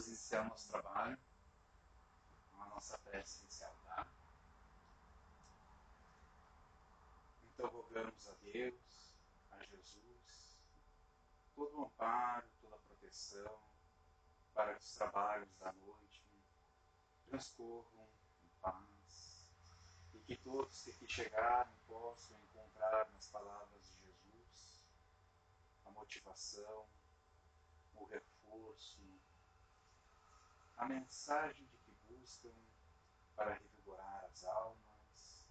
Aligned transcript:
vamos 0.00 0.08
iniciar 0.08 0.48
nosso 0.48 0.70
trabalho 0.70 1.18
com 2.50 2.62
a 2.62 2.66
nossa 2.68 2.96
prece 3.00 3.42
inicial, 3.42 3.74
tá? 3.84 4.06
Então 7.44 7.68
rogamos 7.68 8.28
a 8.28 8.32
Deus, 8.42 9.14
a 9.50 9.62
Jesus, 9.64 10.58
todo 11.54 11.76
o 11.76 11.84
amparo, 11.84 12.48
toda 12.62 12.76
a 12.76 12.78
proteção 12.78 13.60
para 14.54 14.74
que 14.74 14.80
os 14.80 14.94
trabalhos 14.94 15.54
da 15.58 15.70
noite 15.72 16.24
transcorram 17.26 18.08
em 18.42 18.48
paz 18.62 19.46
e 20.14 20.20
que 20.20 20.36
todos 20.36 20.82
que 20.82 20.92
aqui 20.92 21.08
chegaram 21.08 21.72
possam 21.86 22.38
encontrar 22.44 23.10
nas 23.12 23.28
palavras 23.28 23.92
de 23.92 24.06
Jesus 24.06 24.82
a 25.84 25.90
motivação, 25.90 26.88
o 27.96 28.04
reforço, 28.06 29.20
a 30.80 30.88
mensagem 30.88 31.66
de 31.66 31.76
que 31.76 31.92
buscam 32.08 32.54
para 33.36 33.52
revigorar 33.52 34.24
as 34.24 34.44
almas, 34.44 35.46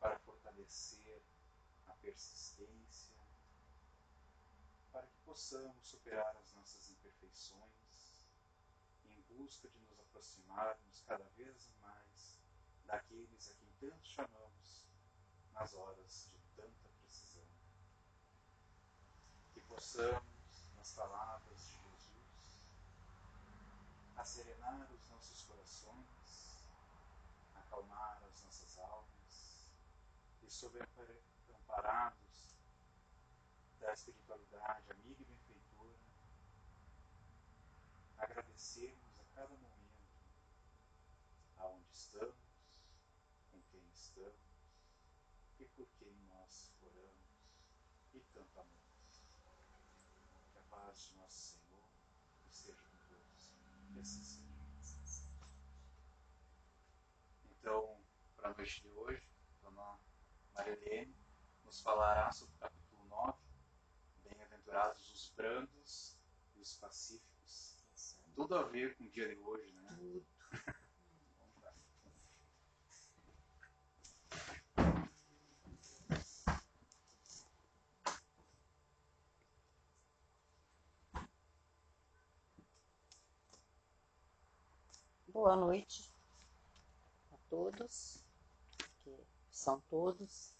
para 0.00 0.18
fortalecer 0.20 1.22
a 1.86 1.92
persistência, 1.92 3.14
para 4.90 5.06
que 5.06 5.18
possamos 5.26 5.86
superar 5.86 6.34
as 6.38 6.54
nossas 6.54 6.88
imperfeições 6.90 8.24
em 9.10 9.20
busca 9.36 9.68
de 9.68 9.78
nos 9.78 10.00
aproximarmos 10.00 11.02
cada 11.06 11.28
vez 11.36 11.70
mais 11.82 12.40
daqueles 12.86 13.50
a 13.50 13.54
quem 13.56 13.90
tanto 13.90 14.06
chamamos 14.06 14.86
nas 15.52 15.74
horas 15.74 16.30
de 16.32 16.40
tanta 16.56 16.88
precisão. 17.02 17.46
Que 19.52 19.60
possamos, 19.60 20.72
nas 20.78 20.94
palavras 20.94 21.47
serenar 24.28 24.86
os 24.92 25.08
nossos 25.08 25.42
corações, 25.44 26.62
acalmar 27.54 28.22
as 28.30 28.42
nossas 28.44 28.78
almas 28.78 29.72
e, 30.42 30.50
sob 30.50 30.78
amparados 31.50 32.54
da 33.80 33.94
espiritualidade 33.94 34.92
amiga 34.92 35.22
e 35.22 35.24
benfeitora, 35.24 35.98
agradecermos 38.18 39.18
a 39.18 39.24
cada 39.34 39.48
momento 39.48 40.04
aonde 41.56 41.90
estamos, 41.90 42.36
com 43.50 43.62
quem 43.70 43.82
estamos 43.94 44.36
e 45.58 45.64
por 45.64 45.88
quem 45.98 46.12
nós 46.28 46.70
oramos 46.82 47.48
e 48.12 48.20
tanto 48.34 48.60
amamos. 48.60 49.22
Que 50.52 50.58
a 50.58 50.62
paz 50.68 51.06
de 51.06 51.14
nosso 51.16 51.38
Senhor 51.38 51.67
então, 57.50 58.00
para 58.36 58.50
a 58.50 58.54
noite 58.54 58.80
de 58.80 58.88
hoje, 58.90 59.28
Dona 59.60 59.98
Marilene 60.54 61.16
nos 61.64 61.80
falará 61.80 62.30
sobre 62.30 62.54
o 62.54 62.58
capítulo 62.58 63.04
9, 63.08 63.38
Bem-aventurados 64.22 65.12
os 65.12 65.30
brandos 65.30 66.16
e 66.56 66.60
os 66.60 66.76
pacíficos. 66.76 67.76
Tudo 68.36 68.54
a 68.54 68.62
ver 68.62 68.96
com 68.96 69.04
o 69.04 69.10
dia 69.10 69.34
de 69.34 69.40
hoje, 69.40 69.72
né? 69.72 69.88
Tudo. 69.96 70.26
Boa 85.40 85.54
noite 85.54 86.12
a 87.30 87.36
todos, 87.48 88.24
que 89.04 89.24
são 89.52 89.80
todos. 89.82 90.52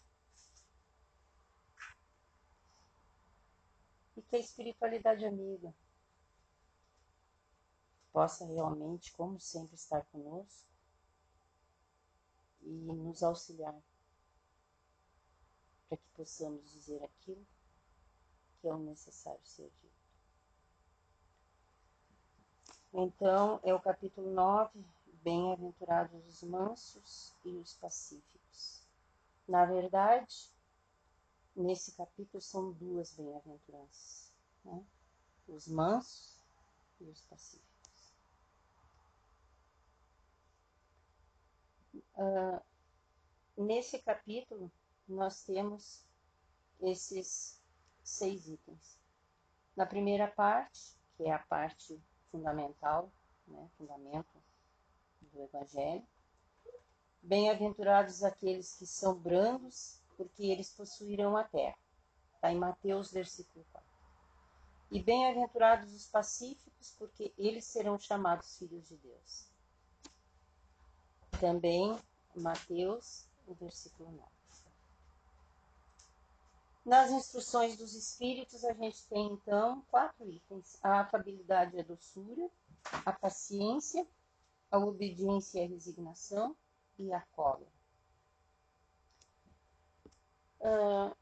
E 4.15 4.21
que 4.21 4.37
a 4.37 4.39
espiritualidade 4.39 5.25
amiga 5.25 5.75
possa 8.13 8.45
realmente, 8.45 9.11
como 9.11 9.37
sempre, 9.37 9.75
estar 9.75 10.05
conosco 10.05 10.65
e 12.61 12.71
nos 12.71 13.21
auxiliar 13.21 13.77
para 15.89 15.97
que 15.97 16.07
possamos 16.15 16.71
dizer 16.71 17.03
aquilo 17.03 17.45
que 18.61 18.67
é 18.69 18.73
o 18.73 18.79
necessário 18.79 19.45
ser 19.45 19.69
dito. 19.81 19.88
Então, 22.93 23.59
é 23.63 23.73
o 23.73 23.79
capítulo 23.79 24.31
9, 24.31 24.83
Bem-aventurados 25.21 26.25
os 26.25 26.41
mansos 26.43 27.35
e 27.45 27.49
os 27.57 27.75
pacíficos. 27.75 28.81
Na 29.47 29.65
verdade, 29.65 30.49
nesse 31.55 31.91
capítulo 31.91 32.41
são 32.41 32.71
duas 32.71 33.13
bem-aventuranças, 33.13 34.31
né? 34.63 34.83
os 35.47 35.67
mansos 35.67 36.37
e 36.99 37.03
os 37.03 37.21
pacíficos. 37.25 37.69
Uh, 42.15 42.61
nesse 43.57 43.99
capítulo, 43.99 44.71
nós 45.07 45.43
temos 45.43 46.03
esses 46.81 47.61
seis 48.03 48.47
itens. 48.47 48.97
Na 49.75 49.85
primeira 49.85 50.27
parte, 50.27 50.95
que 51.15 51.23
é 51.23 51.33
a 51.33 51.39
parte 51.39 52.01
fundamental, 52.31 53.11
né, 53.47 53.69
fundamento 53.77 54.41
do 55.21 55.41
Evangelho. 55.41 56.05
Bem-aventurados 57.21 58.23
aqueles 58.23 58.75
que 58.75 58.85
são 58.85 59.15
brandos, 59.15 59.99
porque 60.15 60.43
eles 60.43 60.71
possuirão 60.71 61.35
a 61.35 61.43
terra. 61.43 61.77
Está 62.35 62.51
em 62.51 62.57
Mateus, 62.57 63.11
versículo 63.11 63.65
4. 63.71 63.89
E 64.91 65.03
bem-aventurados 65.03 65.93
os 65.93 66.07
pacíficos, 66.07 66.95
porque 66.97 67.33
eles 67.37 67.65
serão 67.65 67.99
chamados 67.99 68.57
filhos 68.57 68.87
de 68.87 68.95
Deus. 68.97 69.47
Também 71.39 71.99
Mateus, 72.35 73.27
o 73.45 73.53
versículo 73.53 74.11
9. 74.11 74.38
Nas 76.89 77.11
instruções 77.11 77.77
dos 77.77 77.93
espíritos, 77.93 78.65
a 78.65 78.73
gente 78.73 79.05
tem 79.05 79.27
então 79.27 79.85
quatro 79.91 80.27
itens: 80.27 80.75
a 80.81 81.01
afabilidade 81.01 81.77
e 81.77 81.81
a 81.81 81.83
doçura, 81.83 82.49
a 83.05 83.13
paciência, 83.13 84.07
a 84.71 84.79
obediência 84.79 85.59
e 85.59 85.65
a 85.65 85.67
resignação 85.67 86.55
e 86.97 87.13
a 87.13 87.21
cólera. 87.33 87.71
Uh, 90.61 91.15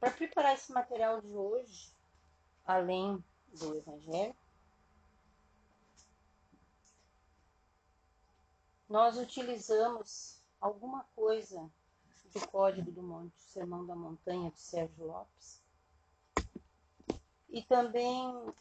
Para 0.00 0.10
preparar 0.10 0.54
esse 0.54 0.72
material 0.72 1.20
de 1.20 1.36
hoje, 1.36 1.94
além 2.66 3.24
do 3.46 3.76
Evangelho, 3.76 4.34
nós 8.88 9.16
utilizamos 9.16 10.42
alguma 10.60 11.04
coisa 11.14 11.70
do 12.32 12.46
Código 12.48 12.90
do 12.90 13.02
Monte, 13.02 13.40
Sermão 13.40 13.86
da 13.86 13.94
Montanha, 13.94 14.50
de 14.50 14.60
Sérgio 14.60 15.06
Lopes. 15.06 15.62
E 17.48 17.62
também 17.64 18.52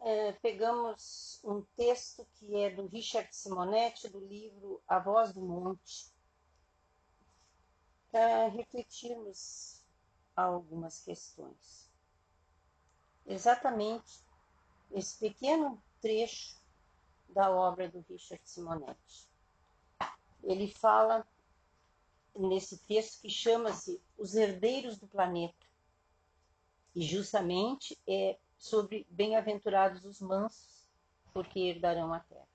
é, 0.00 0.32
pegamos 0.32 1.40
um 1.42 1.62
texto 1.76 2.26
que 2.34 2.56
é 2.56 2.70
do 2.70 2.86
Richard 2.86 3.34
Simonetti, 3.34 4.08
do 4.08 4.20
livro 4.20 4.80
A 4.86 4.98
Voz 4.98 5.32
do 5.32 5.40
Monte, 5.40 6.12
para 8.12 8.48
refletirmos 8.48 9.82
algumas 10.36 11.00
questões. 11.00 11.90
Exatamente 13.26 14.22
esse 14.92 15.18
pequeno 15.18 15.82
trecho 16.00 16.62
da 17.30 17.50
obra 17.50 17.88
do 17.88 18.04
Richard 18.08 18.42
Simonetti. 18.44 19.28
Ele 20.42 20.70
fala 20.70 21.26
nesse 22.36 22.78
texto 22.78 23.20
que 23.20 23.30
chama-se 23.30 24.00
Os 24.18 24.34
Herdeiros 24.34 24.98
do 24.98 25.06
Planeta. 25.06 25.54
E 26.94 27.02
justamente 27.02 27.98
é 28.06 28.38
sobre 28.58 29.06
bem-aventurados 29.10 30.04
os 30.04 30.20
mansos, 30.20 30.86
porque 31.32 31.58
herdarão 31.60 32.12
a 32.12 32.20
terra. 32.20 32.48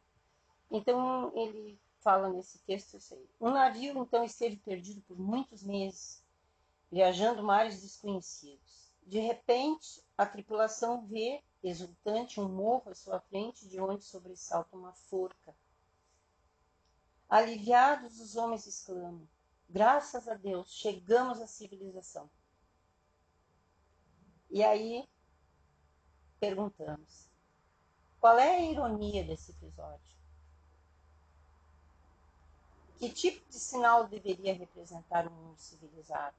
Então 0.72 1.32
ele 1.36 1.80
fala 2.00 2.30
nesse 2.30 2.60
texto 2.60 2.98
isso 2.98 3.14
aí. 3.14 3.30
Um 3.40 3.52
navio 3.52 4.02
então 4.02 4.24
esteve 4.24 4.58
perdido 4.58 5.02
por 5.02 5.18
muitos 5.18 5.64
meses, 5.64 6.24
viajando 6.92 7.44
mares 7.44 7.82
desconhecidos. 7.82 8.90
De 9.06 9.20
repente, 9.20 10.04
a 10.18 10.26
tripulação 10.26 11.06
vê, 11.06 11.44
exultante, 11.64 12.40
um 12.40 12.48
morro 12.48 12.92
à 12.92 12.96
sua 12.96 13.20
frente, 13.20 13.68
de 13.68 13.80
onde 13.80 14.04
sobressalta 14.04 14.78
uma 14.78 14.94
forca. 14.94 15.56
Aliviados, 17.28 18.20
os 18.20 18.36
homens 18.36 18.66
exclamam: 18.66 19.28
Graças 19.70 20.28
a 20.28 20.34
Deus, 20.34 20.74
chegamos 20.74 21.40
à 21.40 21.46
civilização. 21.46 22.28
E 24.50 24.64
aí 24.64 25.08
perguntamos: 26.40 27.30
Qual 28.20 28.40
é 28.40 28.58
a 28.58 28.62
ironia 28.62 29.24
desse 29.24 29.52
episódio? 29.52 30.18
Que 32.98 33.10
tipo 33.12 33.48
de 33.48 33.60
sinal 33.60 34.08
deveria 34.08 34.54
representar 34.54 35.28
um 35.28 35.32
mundo 35.32 35.58
civilizado? 35.58 36.36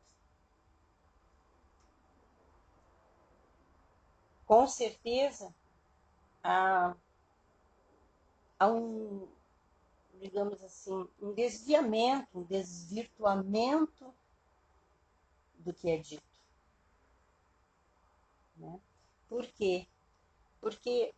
Com 4.44 4.66
certeza, 4.66 5.54
há, 6.42 6.96
há 8.58 8.66
um, 8.66 9.28
digamos 10.20 10.62
assim, 10.62 11.08
um 11.20 11.32
desviamento, 11.32 12.38
um 12.38 12.42
desvirtuamento 12.42 14.14
do 15.58 15.72
que 15.72 15.90
é 15.90 15.96
dito. 15.96 16.22
Né? 18.56 18.78
Por 19.28 19.46
quê? 19.46 19.86
Porque 20.60 21.14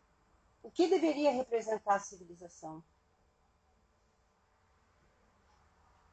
o 0.61 0.71
que 0.71 0.87
deveria 0.87 1.31
representar 1.31 1.95
a 1.95 1.99
civilização? 1.99 2.81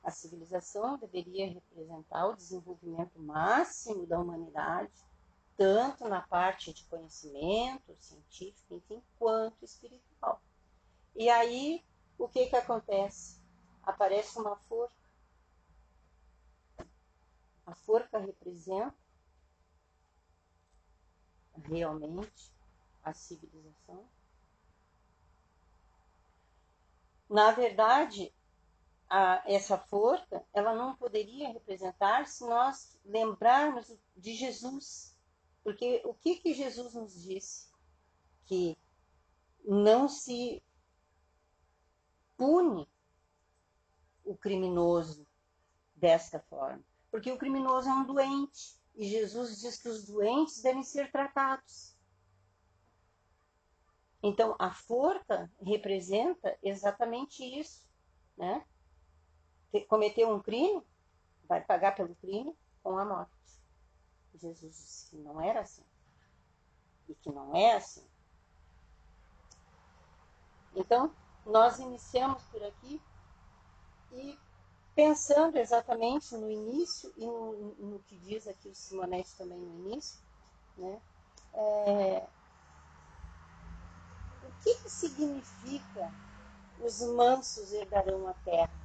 A 0.02 0.10
civilização 0.10 0.98
deveria 0.98 1.46
representar 1.46 2.26
o 2.26 2.34
desenvolvimento 2.34 3.19
máximo 3.20 4.06
da 4.06 4.19
humanidade, 4.19 4.93
tanto 5.56 6.08
na 6.08 6.22
parte 6.22 6.72
de 6.72 6.84
conhecimento 6.84 7.94
científico, 8.00 8.76
enfim, 8.76 9.02
quanto 9.19 9.64
espiritual. 9.64 10.40
E 11.14 11.28
aí, 11.28 11.84
o 12.20 12.28
que 12.28 12.46
que 12.46 12.56
acontece? 12.56 13.40
Aparece 13.82 14.38
uma 14.38 14.55
forca. 14.55 14.94
A 17.64 17.75
forca 17.75 18.19
representa 18.19 18.94
realmente 21.64 22.52
a 23.02 23.14
civilização. 23.14 24.06
Na 27.26 27.52
verdade, 27.52 28.34
a, 29.08 29.43
essa 29.46 29.78
forca, 29.78 30.44
ela 30.52 30.75
não 30.75 30.94
poderia 30.96 31.50
representar 31.50 32.26
se 32.26 32.44
nós 32.46 32.99
lembrarmos 33.02 33.96
de 34.14 34.34
Jesus. 34.34 35.17
Porque 35.64 36.02
o 36.05 36.12
que, 36.12 36.37
que 36.37 36.52
Jesus 36.52 36.93
nos 36.93 37.22
disse? 37.22 37.70
Que 38.44 38.76
não 39.64 40.06
se 40.06 40.62
pune 42.40 42.88
o 44.25 44.34
criminoso 44.34 45.26
desta 45.94 46.40
forma. 46.40 46.82
Porque 47.10 47.31
o 47.31 47.37
criminoso 47.37 47.87
é 47.87 47.92
um 47.92 48.06
doente. 48.06 48.81
E 48.94 49.06
Jesus 49.06 49.60
diz 49.60 49.76
que 49.76 49.90
os 49.90 50.06
doentes 50.06 50.62
devem 50.62 50.82
ser 50.82 51.12
tratados. 51.12 51.94
Então, 54.22 54.56
a 54.58 54.72
forca 54.72 55.52
representa 55.60 56.58
exatamente 56.62 57.44
isso, 57.44 57.87
né? 58.38 58.64
cometeu 59.86 60.34
um 60.34 60.40
crime, 60.40 60.82
vai 61.46 61.62
pagar 61.62 61.94
pelo 61.94 62.14
crime 62.16 62.56
com 62.82 62.96
a 62.96 63.04
morte. 63.04 63.60
Jesus 64.34 64.75
disse 64.75 65.10
que 65.10 65.16
não 65.16 65.40
era 65.43 65.60
assim. 65.60 65.84
E 67.06 67.14
que 67.14 67.31
não 67.31 67.54
é 67.54 67.76
assim. 67.76 68.08
Então, 70.75 71.14
nós 71.46 71.78
iniciamos 71.78 72.42
por 72.44 72.62
aqui 72.64 73.00
e 74.12 74.38
pensando 74.94 75.56
exatamente 75.56 76.34
no 76.37 76.50
início 76.50 77.12
e 77.16 77.26
no, 77.26 77.75
no 77.76 77.98
que 78.00 78.16
diz 78.16 78.46
aqui 78.46 78.69
o 78.69 78.75
Simonetti 78.75 79.37
também 79.37 79.58
no 79.58 79.88
início, 79.88 80.19
né? 80.76 81.00
É, 81.52 82.28
o 84.42 84.52
que, 84.62 84.75
que 84.75 84.90
significa 84.90 86.12
os 86.78 87.00
mansos 87.00 87.72
herdarão 87.72 88.26
a 88.28 88.34
terra? 88.34 88.81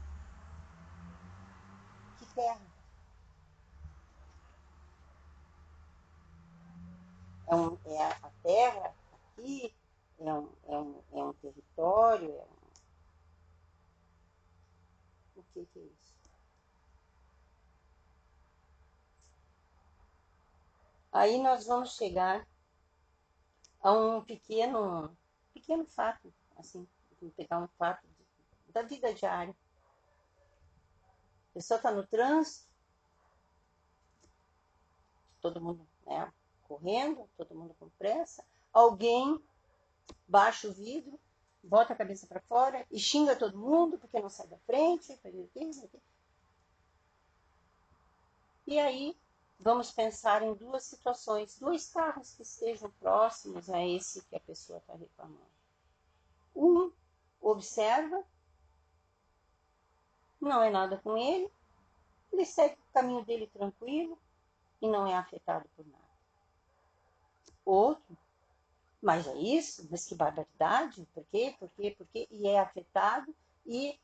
terra. 2.36 2.62
É, 7.48 7.56
um, 7.56 7.78
é 7.86 8.04
a 8.04 8.32
terra 8.44 8.94
aqui, 9.14 9.74
é 10.30 10.34
um, 10.34 10.50
é 10.68 10.78
um, 10.78 11.04
é 11.14 11.24
um 11.24 11.34
território, 11.34 12.32
é 12.32 12.44
um... 12.44 12.66
O 15.36 15.44
que, 15.54 15.66
que 15.66 15.80
é 15.80 15.84
isso? 15.84 16.16
Aí 21.12 21.42
nós 21.42 21.66
vamos 21.66 21.96
chegar 21.96 22.46
a 23.82 23.92
um 23.92 24.24
pequeno, 24.24 25.16
pequeno 25.54 25.86
fato, 25.86 26.34
assim, 26.58 26.88
vou 27.22 27.32
pegar 27.32 27.60
um 27.60 27.68
fato 27.78 28.06
de, 28.08 28.72
da 28.74 28.82
vida 28.82 29.14
diária 29.14 29.56
pessoa 31.56 31.78
está 31.78 31.90
no 31.90 32.06
trânsito, 32.06 32.68
todo 35.40 35.62
mundo 35.62 35.88
né, 36.06 36.30
correndo, 36.64 37.30
todo 37.38 37.56
mundo 37.56 37.74
com 37.80 37.90
pressa, 37.92 38.44
alguém 38.74 39.42
baixa 40.28 40.68
o 40.68 40.74
vidro, 40.74 41.20
bota 41.64 41.94
a 41.94 41.96
cabeça 41.96 42.28
para 42.28 42.42
fora 42.42 42.86
e 42.92 43.00
xinga 43.00 43.36
todo 43.36 43.58
mundo 43.58 43.98
porque 43.98 44.20
não 44.20 44.30
sai 44.30 44.48
da 44.48 44.58
frente. 44.60 45.20
E 48.68 48.80
aí 48.80 49.18
vamos 49.60 49.92
pensar 49.92 50.42
em 50.42 50.54
duas 50.54 50.84
situações, 50.84 51.58
dois 51.60 51.90
carros 51.92 52.34
que 52.34 52.44
estejam 52.44 52.90
próximos 53.00 53.70
a 53.70 53.86
esse 53.86 54.24
que 54.26 54.36
a 54.36 54.40
pessoa 54.40 54.80
está 54.80 54.96
reclamando. 54.96 55.56
Um 56.56 56.92
observa 57.42 58.24
não 60.40 60.62
é 60.62 60.70
nada 60.70 60.98
com 60.98 61.18
ele, 61.18 61.50
ele 62.32 62.46
segue 62.46 62.76
o 62.76 62.94
caminho 62.94 63.24
dele 63.26 63.48
tranquilo 63.48 64.18
e 64.82 64.88
não 64.88 65.08
é 65.08 65.16
afetado 65.16 65.68
por 65.76 65.86
nada. 65.86 66.04
Outro, 67.64 68.18
mas 69.06 69.28
é 69.28 69.38
isso, 69.38 69.88
mas 69.92 70.04
que 70.04 70.16
barbaridade, 70.16 71.08
por 71.14 71.24
quê, 71.26 71.56
por 71.60 71.70
quê, 71.70 71.92
por 71.92 72.08
quê? 72.08 72.28
E 72.32 72.48
é 72.48 72.60
afetado 72.60 73.36
e 73.64 74.00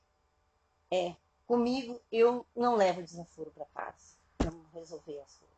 é, 0.92 1.15
comigo 1.48 2.00
eu 2.12 2.45
não 2.56 2.75
levo 2.75 3.01
desaforo 3.01 3.50
para 3.50 3.65
casa, 3.65 4.15
não 4.39 4.63
resolver 4.71 5.19
as 5.21 5.36
coisas. 5.38 5.57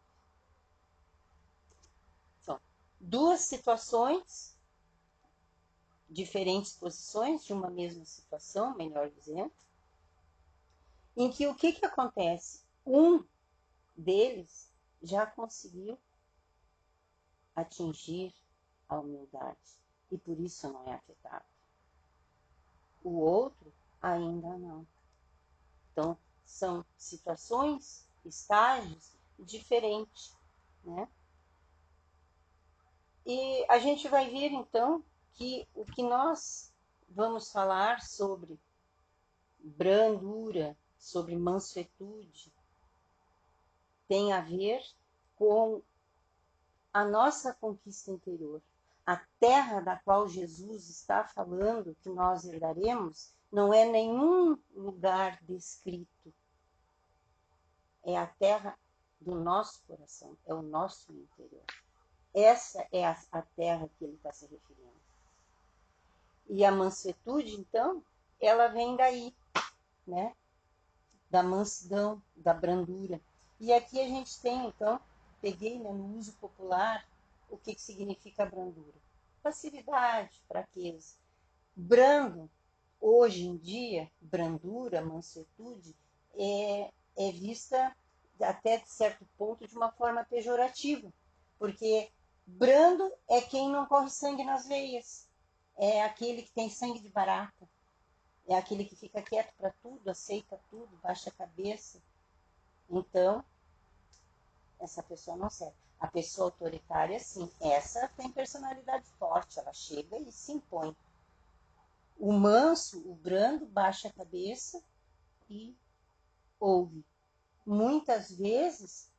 São 2.42 2.62
duas 2.98 3.42
situações, 3.42 4.58
diferentes 6.10 6.72
posições 6.72 7.44
de 7.44 7.52
uma 7.52 7.70
mesma 7.70 8.06
situação, 8.06 8.74
melhor 8.78 9.10
dizendo, 9.10 9.52
em 11.18 11.30
que 11.30 11.46
o 11.48 11.56
que, 11.56 11.74
que 11.74 11.86
acontece? 11.86 12.62
Um 12.86 13.22
deles 13.94 14.72
já 15.02 15.26
conseguiu 15.26 16.00
atingir 17.54 18.34
a 18.88 19.00
humildade 19.00 19.78
e 20.12 20.18
por 20.18 20.40
isso 20.40 20.72
não 20.72 20.88
é 20.88 20.94
afetado. 20.94 21.46
O 23.04 23.20
outro 23.20 23.74
ainda 24.02 24.58
não. 24.58 24.86
Então, 25.92 26.18
são 26.46 26.86
situações, 26.98 28.08
estágios 28.26 29.12
diferentes, 29.40 30.36
né? 30.84 31.08
E 33.26 33.66
a 33.70 33.80
gente 33.80 34.08
vai 34.08 34.30
ver 34.30 34.52
então 34.52 35.04
que 35.34 35.68
o 35.74 35.86
que 35.86 36.04
nós 36.04 36.74
vamos 37.10 37.52
falar 37.52 38.02
sobre 38.02 38.60
brandura, 39.60 40.78
sobre 40.98 41.36
mansuetude, 41.36 42.52
tem 44.08 44.34
a 44.34 44.42
ver 44.42 44.84
com 45.36 45.82
a 46.94 47.06
nossa 47.06 47.54
conquista 47.54 48.12
interior. 48.12 48.62
A 49.06 49.18
terra 49.40 49.82
da 49.82 49.98
qual 49.98 50.28
Jesus 50.28 50.90
está 50.90 51.26
falando 51.26 51.96
que 52.02 52.10
nós 52.10 52.46
herdaremos 52.46 53.34
não 53.52 53.74
é 53.74 53.86
nenhum 53.86 54.58
lugar 54.74 55.38
descrito. 55.44 56.34
É 58.04 58.18
a 58.18 58.28
terra 58.28 58.78
do 59.20 59.36
nosso 59.36 59.82
coração, 59.86 60.38
é 60.46 60.54
o 60.54 60.62
nosso 60.62 61.12
interior. 61.12 61.64
Essa 62.34 62.88
é 62.92 63.06
a, 63.06 63.18
a 63.32 63.42
terra 63.42 63.90
que 63.98 64.06
ele 64.06 64.16
está 64.16 64.32
se 64.32 64.46
referindo. 64.48 64.94
E 66.48 66.66
a 66.66 66.72
mansuetude, 66.72 67.56
então, 67.56 68.04
ela 68.40 68.68
vem 68.68 68.96
daí, 68.96 69.36
né? 70.06 70.36
da 71.34 71.42
mansidão, 71.42 72.22
da 72.36 72.54
brandura. 72.54 73.20
E 73.60 73.74
aqui 73.74 74.00
a 74.00 74.08
gente 74.08 74.40
tem, 74.40 74.68
então, 74.68 75.00
peguei 75.42 75.80
né, 75.80 75.92
no 75.92 76.16
uso 76.16 76.34
popular 76.34 77.04
o 77.54 77.58
que, 77.58 77.76
que 77.76 77.82
significa 77.82 78.48
brandura. 78.48 78.98
Facilidade, 79.44 80.42
fraqueza. 80.48 81.16
Brando, 81.76 82.50
hoje 83.00 83.46
em 83.46 83.58
dia, 83.58 84.10
brandura, 84.20 85.06
mansuetude, 85.06 85.96
é, 86.36 86.92
é 87.16 87.32
vista 87.32 87.96
até 88.42 88.78
de 88.78 88.90
certo 88.90 89.24
ponto 89.38 89.68
de 89.68 89.76
uma 89.76 89.92
forma 89.92 90.26
pejorativa, 90.26 91.14
porque 91.60 92.12
brando 92.46 93.12
é 93.30 93.40
quem 93.42 93.70
não 93.70 93.86
corre 93.86 94.10
sangue 94.10 94.44
nas 94.44 94.68
veias. 94.68 95.30
é 95.78 96.04
aquele 96.04 96.44
que 96.44 96.52
tem 96.52 96.70
sangue 96.70 97.00
de 97.00 97.10
barata, 97.10 97.70
é 98.48 98.56
aquele 98.56 98.86
que 98.86 98.96
fica 98.96 99.22
quieto 99.22 99.54
para 99.58 99.72
tudo, 99.82 100.10
aceita 100.10 100.60
tudo, 100.70 101.00
baixa 101.02 101.30
a 101.30 101.34
cabeça. 101.34 102.02
Então, 102.90 103.44
essa 104.80 105.02
pessoa 105.02 105.38
não 105.38 105.50
serve. 105.50 105.83
A 106.04 106.08
pessoa 106.08 106.48
autoritária, 106.48 107.18
sim, 107.18 107.50
essa 107.62 108.10
tem 108.10 108.30
personalidade 108.30 109.08
forte, 109.18 109.58
ela 109.58 109.72
chega 109.72 110.20
e 110.20 110.34
se 110.34 110.52
impõe. 110.52 110.94
O 112.20 112.34
manso, 112.34 113.10
o 113.10 113.16
brando, 113.16 113.66
baixa 113.66 114.10
a 114.10 114.12
cabeça 114.12 114.84
e 115.50 115.74
ouve. 116.60 117.06
Muitas 117.66 118.30
vezes, 118.30 119.10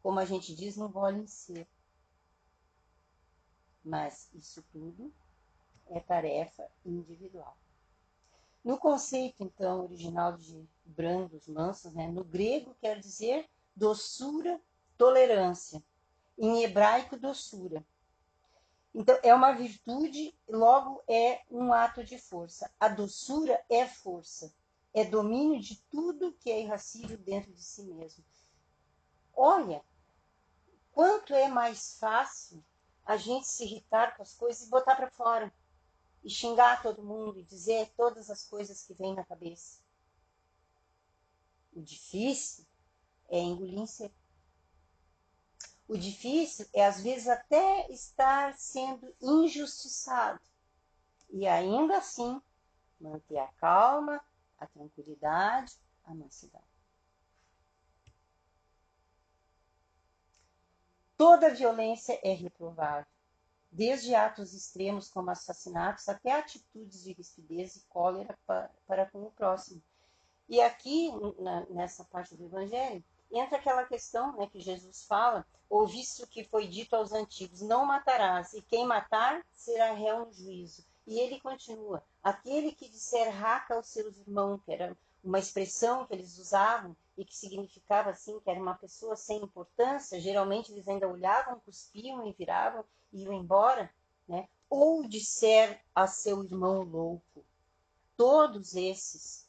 como 0.00 0.20
a 0.20 0.24
gente 0.24 0.54
diz, 0.54 0.76
não 0.76 0.88
vole 0.88 1.22
em 1.22 1.26
ser. 1.26 1.66
Mas 3.82 4.30
isso 4.32 4.62
tudo 4.70 5.12
é 5.88 5.98
tarefa 5.98 6.70
individual. 6.86 7.58
No 8.62 8.78
conceito, 8.78 9.42
então, 9.42 9.82
original 9.82 10.36
de 10.36 10.64
brandos, 10.84 11.48
mansos, 11.48 11.92
né, 11.92 12.06
no 12.06 12.22
grego 12.22 12.76
quer 12.80 13.00
dizer 13.00 13.50
doçura, 13.74 14.60
tolerância. 14.98 15.82
Em 16.36 16.62
hebraico, 16.62 17.16
doçura. 17.16 17.84
Então, 18.94 19.18
é 19.22 19.34
uma 19.34 19.52
virtude, 19.52 20.34
logo 20.48 21.02
é 21.08 21.42
um 21.50 21.72
ato 21.72 22.02
de 22.04 22.18
força. 22.18 22.70
A 22.78 22.88
doçura 22.88 23.64
é 23.70 23.86
força, 23.86 24.52
é 24.92 25.04
domínio 25.04 25.60
de 25.60 25.80
tudo 25.90 26.32
que 26.40 26.50
é 26.50 26.60
irracível 26.60 27.16
dentro 27.18 27.52
de 27.52 27.62
si 27.62 27.82
mesmo. 27.84 28.24
Olha, 29.34 29.82
quanto 30.92 31.32
é 31.32 31.48
mais 31.48 31.96
fácil 31.98 32.64
a 33.04 33.16
gente 33.16 33.46
se 33.46 33.64
irritar 33.64 34.16
com 34.16 34.22
as 34.22 34.34
coisas 34.34 34.66
e 34.66 34.70
botar 34.70 34.96
para 34.96 35.10
fora 35.10 35.52
e 36.24 36.28
xingar 36.28 36.82
todo 36.82 37.02
mundo 37.02 37.38
e 37.38 37.44
dizer 37.44 37.90
todas 37.96 38.28
as 38.30 38.44
coisas 38.44 38.82
que 38.82 38.94
vêm 38.94 39.14
na 39.14 39.24
cabeça. 39.24 39.80
O 41.72 41.80
difícil 41.80 42.66
é 43.28 43.38
engolir 43.38 43.78
em 43.78 43.86
seco. 43.86 44.17
O 45.88 45.96
difícil 45.96 46.66
é, 46.72 46.84
às 46.84 47.00
vezes, 47.02 47.26
até 47.26 47.90
estar 47.90 48.54
sendo 48.58 49.12
injustiçado 49.20 50.40
e 51.30 51.46
ainda 51.46 51.96
assim 51.96 52.40
manter 53.00 53.38
a 53.38 53.46
calma, 53.54 54.20
a 54.58 54.66
tranquilidade, 54.66 55.74
a 56.04 56.14
mansidão. 56.14 56.62
Toda 61.16 61.54
violência 61.54 62.20
é 62.22 62.32
reprovável 62.32 63.06
desde 63.70 64.14
atos 64.14 64.54
extremos 64.54 65.10
como 65.10 65.30
assassinatos 65.30 66.08
até 66.08 66.32
atitudes 66.32 67.04
de 67.04 67.12
rispidez 67.12 67.76
e 67.76 67.80
cólera 67.88 68.36
para, 68.46 68.70
para 68.86 69.06
com 69.06 69.22
o 69.22 69.30
próximo. 69.30 69.82
E 70.48 70.60
aqui, 70.60 71.10
na, 71.38 71.66
nessa 71.66 72.04
parte 72.04 72.34
do 72.34 72.46
Evangelho, 72.46 73.04
entra 73.30 73.58
aquela 73.58 73.84
questão 73.84 74.34
né, 74.36 74.46
que 74.46 74.60
Jesus 74.60 75.04
fala: 75.04 75.46
ouviste 75.68 76.22
o 76.22 76.26
que 76.26 76.44
foi 76.44 76.66
dito 76.66 76.94
aos 76.96 77.12
antigos, 77.12 77.60
não 77.60 77.84
matarás, 77.84 78.54
e 78.54 78.62
quem 78.62 78.86
matar 78.86 79.44
será 79.52 79.92
réu 79.92 80.26
no 80.26 80.32
juízo. 80.32 80.84
E 81.06 81.18
ele 81.18 81.40
continua: 81.40 82.02
aquele 82.22 82.72
que 82.72 82.88
disser 82.88 83.34
raca 83.34 83.74
aos 83.74 83.88
seus 83.88 84.16
irmãos, 84.18 84.60
que 84.64 84.72
era 84.72 84.96
uma 85.22 85.38
expressão 85.38 86.06
que 86.06 86.14
eles 86.14 86.38
usavam 86.38 86.96
e 87.16 87.24
que 87.24 87.36
significava 87.36 88.10
assim 88.10 88.38
que 88.40 88.50
era 88.50 88.60
uma 88.60 88.74
pessoa 88.74 89.16
sem 89.16 89.42
importância, 89.42 90.20
geralmente 90.20 90.70
eles 90.70 90.86
ainda 90.86 91.08
olhavam, 91.08 91.60
cuspiam 91.60 92.26
e 92.26 92.32
viravam 92.32 92.84
e 93.12 93.22
iam 93.22 93.32
embora, 93.32 93.92
né? 94.28 94.48
ou 94.70 95.06
disser 95.08 95.82
a 95.94 96.06
seu 96.06 96.44
irmão 96.44 96.82
louco. 96.82 97.44
Todos 98.16 98.74
esses 98.74 99.48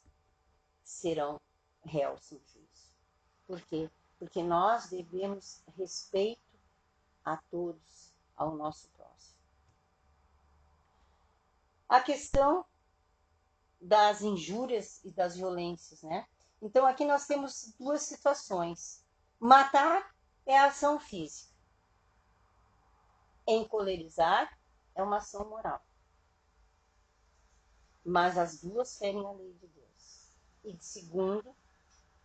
serão 0.82 1.40
réus 1.84 2.30
no 2.30 2.40
juízo. 2.46 2.90
Por 3.46 3.60
quê? 3.62 3.90
Porque 4.20 4.42
nós 4.42 4.90
devemos 4.90 5.62
respeito 5.78 6.60
a 7.24 7.38
todos, 7.38 8.12
ao 8.36 8.54
nosso 8.54 8.88
próximo. 8.90 9.40
A 11.88 12.00
questão 12.02 12.64
das 13.80 14.20
injúrias 14.20 15.02
e 15.04 15.10
das 15.10 15.36
violências, 15.36 16.02
né? 16.02 16.28
Então 16.60 16.86
aqui 16.86 17.06
nós 17.06 17.26
temos 17.26 17.74
duas 17.80 18.02
situações. 18.02 19.02
Matar 19.40 20.14
é 20.44 20.58
a 20.58 20.66
ação 20.66 21.00
física. 21.00 21.50
Encolerizar 23.46 24.54
é 24.94 25.02
uma 25.02 25.16
ação 25.16 25.48
moral. 25.48 25.82
Mas 28.04 28.36
as 28.36 28.60
duas 28.60 28.98
ferem 28.98 29.24
a 29.26 29.32
lei 29.32 29.54
de 29.54 29.66
Deus. 29.66 30.36
E 30.62 30.76
segundo 30.78 31.56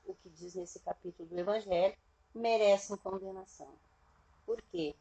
o 0.06 0.16
que 0.16 0.30
diz 0.30 0.56
nesse 0.56 0.80
capítulo 0.80 1.28
do 1.28 1.40
Evangelho, 1.40 1.96
merecem 2.34 2.98
condenação. 2.98 3.74
Por 4.46 4.62
quê? 4.72 4.96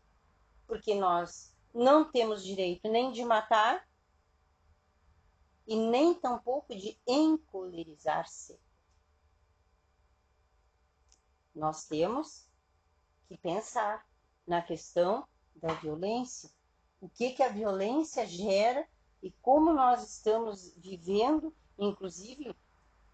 Porque 0.66 0.94
nós 0.94 1.52
não 1.74 2.10
temos 2.10 2.44
direito 2.44 2.88
nem 2.88 3.12
de 3.12 3.24
matar 3.24 3.86
e 5.66 5.76
nem 5.76 6.14
tampouco 6.14 6.74
de 6.74 6.98
encolerizar-se. 7.06 8.58
Nós 11.54 11.86
temos 11.86 12.46
que 13.28 13.36
pensar 13.36 14.06
na 14.46 14.60
questão 14.60 15.26
da 15.56 15.72
violência, 15.74 16.50
o 17.00 17.08
que, 17.08 17.30
que 17.30 17.42
a 17.42 17.48
violência 17.48 18.26
gera 18.26 18.86
e 19.22 19.30
como 19.40 19.72
nós 19.72 20.02
estamos 20.02 20.74
vivendo, 20.76 21.54
inclusive 21.78 22.54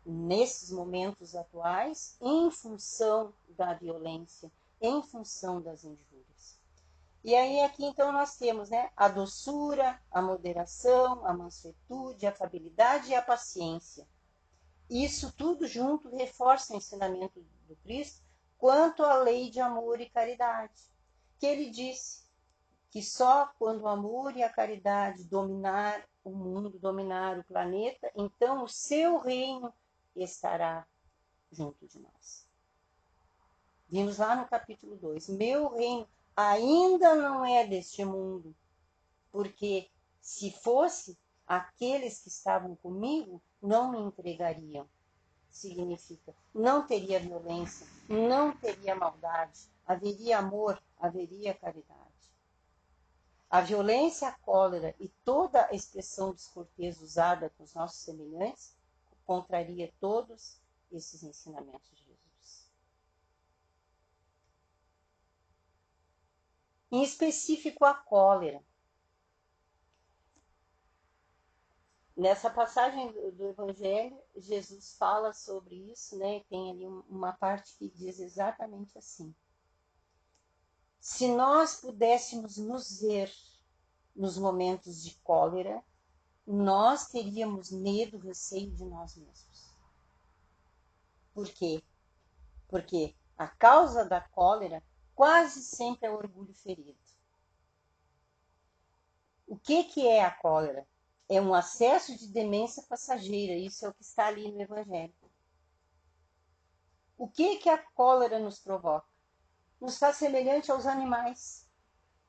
nesses 0.04 0.70
momentos 0.70 1.34
atuais, 1.34 2.16
em 2.20 2.50
função 2.50 3.32
da 3.48 3.74
violência, 3.74 4.50
em 4.80 5.02
função 5.02 5.60
das 5.60 5.84
injúrias. 5.84 6.58
E 7.22 7.34
aí 7.34 7.60
aqui 7.60 7.84
então 7.84 8.12
nós 8.12 8.36
temos 8.36 8.70
né, 8.70 8.90
a 8.96 9.06
doçura, 9.06 10.00
a 10.10 10.22
moderação, 10.22 11.24
a 11.26 11.34
mansuetude, 11.34 12.26
a 12.26 12.30
afabilidade 12.30 13.10
e 13.10 13.14
a 13.14 13.20
paciência. 13.20 14.08
Isso 14.88 15.32
tudo 15.36 15.66
junto 15.66 16.08
reforça 16.16 16.72
o 16.72 16.76
ensinamento 16.76 17.44
do 17.68 17.76
Cristo 17.76 18.22
quanto 18.56 19.02
à 19.02 19.16
lei 19.16 19.50
de 19.50 19.60
amor 19.60 20.00
e 20.00 20.08
caridade, 20.08 20.82
que 21.38 21.46
ele 21.46 21.70
disse 21.70 22.24
que 22.90 23.02
só 23.02 23.50
quando 23.58 23.82
o 23.82 23.88
amor 23.88 24.36
e 24.36 24.42
a 24.42 24.52
caridade 24.52 25.24
dominar 25.24 26.04
o 26.24 26.30
mundo, 26.30 26.78
dominar 26.78 27.38
o 27.38 27.44
planeta, 27.44 28.10
então 28.16 28.64
o 28.64 28.68
seu 28.68 29.18
reino 29.18 29.72
estará 30.16 30.86
junto 31.50 31.86
de 31.86 31.98
nós. 31.98 32.46
Vimos 33.88 34.18
lá 34.18 34.36
no 34.36 34.46
capítulo 34.46 34.96
2: 34.96 35.30
Meu 35.30 35.74
reino 35.74 36.08
ainda 36.36 37.14
não 37.16 37.44
é 37.44 37.66
deste 37.66 38.04
mundo, 38.04 38.54
porque 39.32 39.90
se 40.20 40.50
fosse, 40.50 41.18
aqueles 41.46 42.20
que 42.20 42.28
estavam 42.28 42.76
comigo 42.76 43.42
não 43.60 43.90
me 43.90 43.98
entregariam. 43.98 44.88
Significa, 45.48 46.32
não 46.54 46.86
teria 46.86 47.18
violência, 47.18 47.84
não 48.08 48.56
teria 48.56 48.94
maldade, 48.94 49.68
haveria 49.84 50.38
amor, 50.38 50.80
haveria 50.96 51.52
caridade. 51.52 51.98
A 53.50 53.60
violência, 53.60 54.28
a 54.28 54.32
cólera 54.32 54.94
e 55.00 55.08
toda 55.24 55.66
a 55.66 55.74
expressão 55.74 56.32
descortês 56.32 57.00
usada 57.00 57.50
com 57.50 57.64
os 57.64 57.74
nossos 57.74 57.98
semelhantes 57.98 58.76
contraria 59.30 59.94
todos 60.00 60.60
esses 60.90 61.22
ensinamentos 61.22 61.88
de 62.04 62.10
em 66.90 67.04
específico 67.04 67.84
a 67.84 67.94
cólera. 67.94 68.60
Nessa 72.16 72.50
passagem 72.50 73.12
do 73.30 73.46
Evangelho, 73.46 74.20
Jesus 74.36 74.96
fala 74.96 75.32
sobre 75.32 75.76
isso, 75.76 76.18
né? 76.18 76.40
Tem 76.50 76.72
ali 76.72 76.84
uma 77.08 77.32
parte 77.32 77.76
que 77.76 77.88
diz 77.88 78.18
exatamente 78.18 78.98
assim: 78.98 79.32
Se 80.98 81.28
nós 81.28 81.76
pudéssemos 81.76 82.56
nos 82.56 83.00
ver 83.00 83.32
nos 84.12 84.36
momentos 84.36 85.04
de 85.04 85.14
cólera, 85.20 85.84
nós 86.50 87.06
teríamos 87.08 87.70
medo, 87.70 88.18
receio 88.18 88.70
de 88.72 88.84
nós 88.84 89.16
mesmos. 89.16 89.70
Por 91.32 91.48
quê? 91.48 91.82
Porque 92.68 93.14
a 93.38 93.46
causa 93.46 94.04
da 94.04 94.20
cólera 94.20 94.82
quase 95.14 95.62
sempre 95.62 96.08
é 96.08 96.10
orgulho 96.10 96.52
ferido. 96.52 96.98
O 99.46 99.56
que, 99.56 99.84
que 99.84 100.08
é 100.08 100.24
a 100.24 100.30
cólera? 100.30 100.86
É 101.28 101.40
um 101.40 101.54
acesso 101.54 102.16
de 102.16 102.26
demência 102.26 102.82
passageira, 102.82 103.54
isso 103.54 103.86
é 103.86 103.88
o 103.88 103.94
que 103.94 104.02
está 104.02 104.26
ali 104.26 104.50
no 104.50 104.60
Evangelho. 104.60 105.14
O 107.16 107.28
que, 107.28 107.58
que 107.58 107.68
a 107.68 107.78
cólera 107.78 108.40
nos 108.40 108.58
provoca? 108.58 109.06
Nos 109.80 109.98
faz 109.98 110.16
semelhante 110.16 110.70
aos 110.72 110.86
animais. 110.86 111.69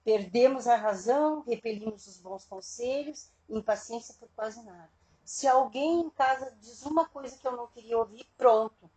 Perdemos 0.03 0.67
a 0.67 0.75
razão, 0.75 1.41
repelimos 1.41 2.07
os 2.07 2.17
bons 2.17 2.45
conselhos, 2.45 3.29
impaciência 3.47 4.15
por 4.19 4.27
quase 4.35 4.61
nada. 4.63 4.89
Se 5.23 5.47
alguém 5.47 6.01
em 6.01 6.09
casa 6.09 6.51
diz 6.59 6.83
uma 6.83 7.07
coisa 7.07 7.37
que 7.37 7.47
eu 7.47 7.55
não 7.55 7.67
queria 7.67 7.97
ouvir, 7.97 8.27
pronto. 8.35 8.89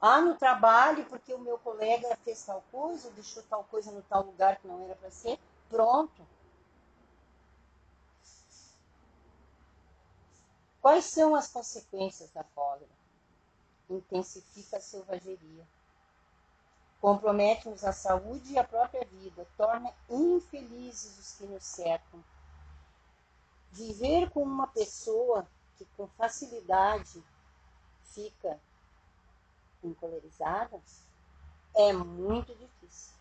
Ah, 0.00 0.20
no 0.20 0.36
trabalho, 0.36 1.06
porque 1.06 1.32
o 1.32 1.38
meu 1.38 1.58
colega 1.58 2.16
fez 2.24 2.44
tal 2.44 2.62
coisa, 2.70 3.08
ou 3.08 3.14
deixou 3.14 3.42
tal 3.44 3.64
coisa 3.64 3.90
no 3.92 4.02
tal 4.02 4.22
lugar 4.24 4.56
que 4.58 4.66
não 4.66 4.84
era 4.84 4.96
para 4.96 5.10
ser, 5.10 5.38
pronto. 5.68 6.26
Quais 10.82 11.04
são 11.06 11.34
as 11.34 11.48
consequências 11.48 12.30
da 12.30 12.44
cólera? 12.44 12.90
Intensifica 13.88 14.76
a 14.76 14.80
selvageria. 14.80 15.66
Compromete-nos 17.00 17.84
a 17.84 17.92
saúde 17.92 18.52
e 18.52 18.58
a 18.58 18.64
própria 18.64 19.04
vida, 19.04 19.46
torna 19.56 19.92
infelizes 20.08 21.18
os 21.18 21.32
que 21.38 21.44
nos 21.46 21.64
cercam. 21.64 22.22
Viver 23.70 24.30
com 24.30 24.42
uma 24.42 24.66
pessoa 24.68 25.46
que 25.76 25.84
com 25.96 26.06
facilidade 26.08 27.22
fica 28.04 28.58
encolerizada 29.84 30.80
é 31.74 31.92
muito 31.92 32.54
difícil. 32.54 33.14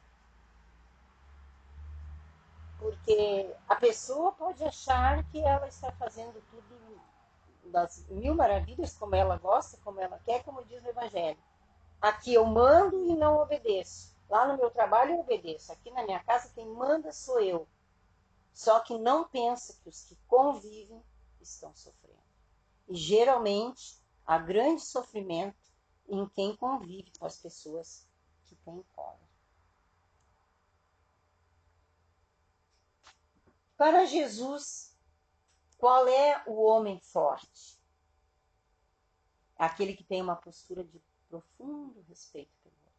Porque 2.79 3.53
a 3.67 3.75
pessoa 3.75 4.32
pode 4.32 4.63
achar 4.63 5.24
que 5.25 5.39
ela 5.39 5.67
está 5.67 5.91
fazendo 5.94 6.41
tudo 6.50 7.01
das 7.72 8.05
mil 8.10 8.36
maravilhas, 8.36 8.96
como 8.96 9.15
ela 9.15 9.38
gosta, 9.38 9.77
como 9.84 10.00
ela 10.00 10.20
quer, 10.24 10.44
como 10.44 10.63
diz 10.65 10.84
o 10.84 10.89
Evangelho. 10.89 11.38
Aqui 12.06 12.36
eu 12.36 12.46
mando 12.46 13.04
e 13.10 13.16
não 13.16 13.38
obedeço. 13.38 14.16
Lá 14.30 14.48
no 14.48 14.60
meu 14.60 14.70
trabalho 14.70 15.14
eu 15.14 15.20
obedeço. 15.22 15.72
Aqui 15.72 15.90
na 15.90 16.04
minha 16.04 16.24
casa 16.24 16.54
quem 16.54 16.68
manda 16.68 17.12
sou 17.12 17.40
eu. 17.40 17.68
Só 18.54 18.80
que 18.82 18.96
não 18.96 19.28
pensa 19.28 19.76
que 19.82 19.90
os 19.90 20.04
que 20.04 20.16
convivem 20.28 21.04
estão 21.42 21.76
sofrendo. 21.76 22.22
E 22.88 22.96
geralmente 22.96 24.00
há 24.24 24.38
grande 24.38 24.84
sofrimento 24.84 25.58
em 26.08 26.30
quem 26.30 26.56
convive 26.56 27.12
com 27.18 27.26
as 27.26 27.38
pessoas 27.38 28.08
que 28.46 28.56
têm 28.58 28.86
cólera. 28.94 29.28
Para 33.76 34.06
Jesus, 34.06 34.96
qual 35.76 36.08
é 36.08 36.44
o 36.46 36.66
homem 36.66 37.00
forte? 37.00 37.80
Aquele 39.58 39.96
que 39.96 40.04
tem 40.04 40.22
uma 40.22 40.36
postura 40.36 40.84
de 40.84 41.02
profundo 41.29 42.01
respeito 42.08 42.51
pelo 42.63 42.75
outro. 42.75 42.94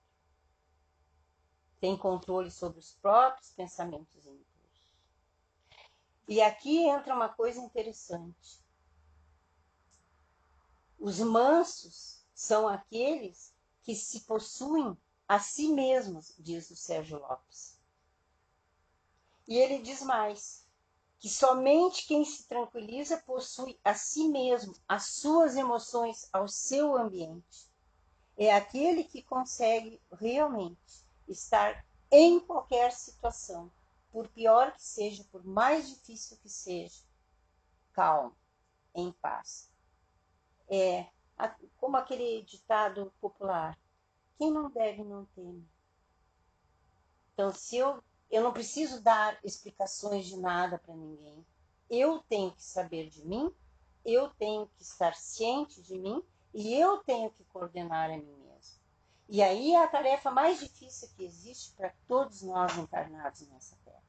Tem 1.80 1.96
controle 1.96 2.50
sobre 2.50 2.78
os 2.78 2.92
próprios 2.94 3.52
pensamentos 3.52 4.24
e 4.24 4.30
impulsos. 4.30 4.56
E 6.28 6.40
aqui 6.40 6.78
entra 6.86 7.14
uma 7.14 7.28
coisa 7.28 7.60
interessante. 7.60 8.60
Os 10.98 11.20
mansos 11.20 12.24
são 12.34 12.66
aqueles 12.66 13.54
que 13.82 13.94
se 13.94 14.20
possuem 14.20 14.96
a 15.28 15.38
si 15.38 15.68
mesmos, 15.68 16.34
diz 16.38 16.70
o 16.70 16.76
Sérgio 16.76 17.18
Lopes. 17.18 17.78
E 19.46 19.56
ele 19.56 19.78
diz 19.78 20.02
mais: 20.02 20.66
que 21.18 21.28
somente 21.28 22.06
quem 22.06 22.24
se 22.24 22.44
tranquiliza 22.46 23.18
possui 23.18 23.78
a 23.82 23.94
si 23.94 24.28
mesmo, 24.28 24.74
as 24.88 25.06
suas 25.06 25.56
emoções, 25.56 26.28
ao 26.32 26.46
seu 26.46 26.96
ambiente. 26.96 27.65
É 28.36 28.54
aquele 28.54 29.04
que 29.04 29.22
consegue 29.22 30.00
realmente 30.12 31.04
estar 31.26 31.84
em 32.10 32.38
qualquer 32.38 32.92
situação, 32.92 33.70
por 34.12 34.28
pior 34.28 34.72
que 34.72 34.82
seja, 34.82 35.24
por 35.24 35.44
mais 35.44 35.88
difícil 35.88 36.36
que 36.38 36.48
seja, 36.48 37.02
calmo, 37.92 38.36
em 38.94 39.10
paz. 39.12 39.70
É 40.68 41.06
como 41.78 41.96
aquele 41.96 42.42
ditado 42.42 43.12
popular: 43.20 43.78
quem 44.38 44.50
não 44.50 44.70
deve 44.70 45.02
não 45.02 45.24
teme. 45.26 45.66
Então, 47.32 47.52
se 47.52 47.76
eu 47.76 48.02
eu 48.30 48.42
não 48.42 48.52
preciso 48.52 49.00
dar 49.00 49.38
explicações 49.44 50.26
de 50.26 50.36
nada 50.36 50.78
para 50.78 50.94
ninguém. 50.94 51.46
Eu 51.88 52.18
tenho 52.28 52.52
que 52.52 52.62
saber 52.62 53.08
de 53.08 53.24
mim, 53.24 53.54
eu 54.04 54.28
tenho 54.30 54.66
que 54.76 54.82
estar 54.82 55.14
ciente 55.14 55.80
de 55.82 55.96
mim 55.98 56.22
e 56.52 56.74
eu 56.74 56.98
tenho 56.98 57.30
que 57.30 57.44
coordenar 57.44 58.10
a 58.10 58.16
mim 58.16 58.36
mesmo. 58.38 58.80
E 59.28 59.42
aí 59.42 59.72
é 59.72 59.82
a 59.82 59.88
tarefa 59.88 60.30
mais 60.30 60.60
difícil 60.60 61.08
que 61.16 61.24
existe 61.24 61.72
para 61.72 61.92
todos 62.06 62.42
nós 62.42 62.76
encarnados 62.76 63.46
nessa 63.48 63.76
terra. 63.84 64.02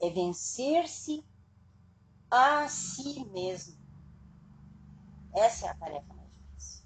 É 0.00 0.10
vencer-se 0.10 1.24
a 2.30 2.68
si 2.68 3.24
mesmo. 3.26 3.76
Essa 5.34 5.66
é 5.66 5.68
a 5.70 5.74
tarefa 5.74 6.14
mais 6.14 6.32
difícil. 6.32 6.84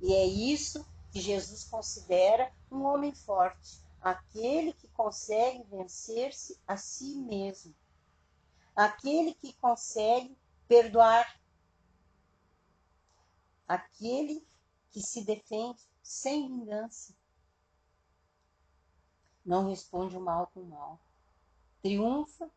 E 0.00 0.12
é 0.12 0.24
isso 0.24 0.86
que 1.10 1.20
Jesus 1.20 1.64
considera 1.64 2.52
um 2.70 2.82
homem 2.82 3.14
forte 3.14 3.82
aquele 4.00 4.72
que 4.72 4.88
consegue 4.88 5.62
vencer-se 5.64 6.58
a 6.66 6.76
si 6.76 7.16
mesmo, 7.16 7.74
aquele 8.74 9.34
que 9.34 9.52
consegue 9.54 10.36
perdoar, 10.66 11.39
aquele 13.70 14.44
que 14.90 15.00
se 15.00 15.24
defende 15.24 15.80
sem 16.02 16.48
vingança, 16.48 17.14
não 19.46 19.68
responde 19.68 20.16
o 20.16 20.20
mal 20.20 20.48
com 20.48 20.62
o 20.62 20.66
mal, 20.66 21.00
triunfa 21.80 22.50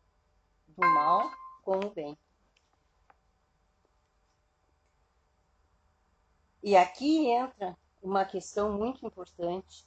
do 0.66 0.80
mal 0.80 1.30
com 1.62 1.78
o 1.78 1.90
bem. 1.90 2.18
E 6.60 6.76
aqui 6.76 7.28
entra 7.28 7.78
uma 8.02 8.24
questão 8.24 8.72
muito 8.72 9.06
importante 9.06 9.86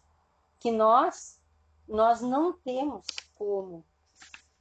que 0.61 0.71
nós 0.71 1.41
nós 1.85 2.21
não 2.21 2.53
temos 2.53 3.05
como 3.35 3.85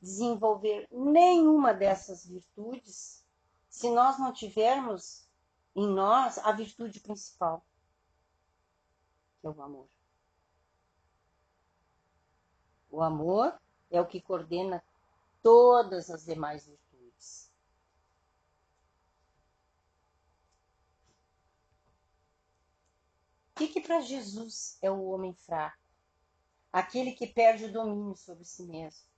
desenvolver 0.00 0.88
nenhuma 0.90 1.72
dessas 1.72 2.26
virtudes 2.26 3.24
se 3.68 3.88
nós 3.90 4.18
não 4.18 4.33
tivermos 4.33 5.25
em 5.76 5.86
nós 5.86 6.38
a 6.38 6.50
virtude 6.50 6.98
principal, 6.98 7.64
que 9.40 9.46
é 9.46 9.50
o 9.50 9.62
amor. 9.62 9.88
O 12.90 13.00
amor 13.00 13.56
é 13.90 14.00
o 14.00 14.06
que 14.06 14.20
coordena 14.20 14.82
todas 15.40 16.10
as 16.10 16.24
demais 16.24 16.66
virtudes. 16.66 17.52
O 23.52 23.58
que, 23.58 23.68
que 23.68 23.80
para 23.80 24.00
Jesus 24.00 24.76
é 24.82 24.90
o 24.90 25.04
homem 25.04 25.32
fraco? 25.32 25.86
aquele 26.76 27.12
que 27.12 27.26
perde 27.26 27.64
o 27.64 27.72
domínio 27.72 28.14
sobre 28.14 28.44
si 28.44 28.62
mesmo, 28.64 29.08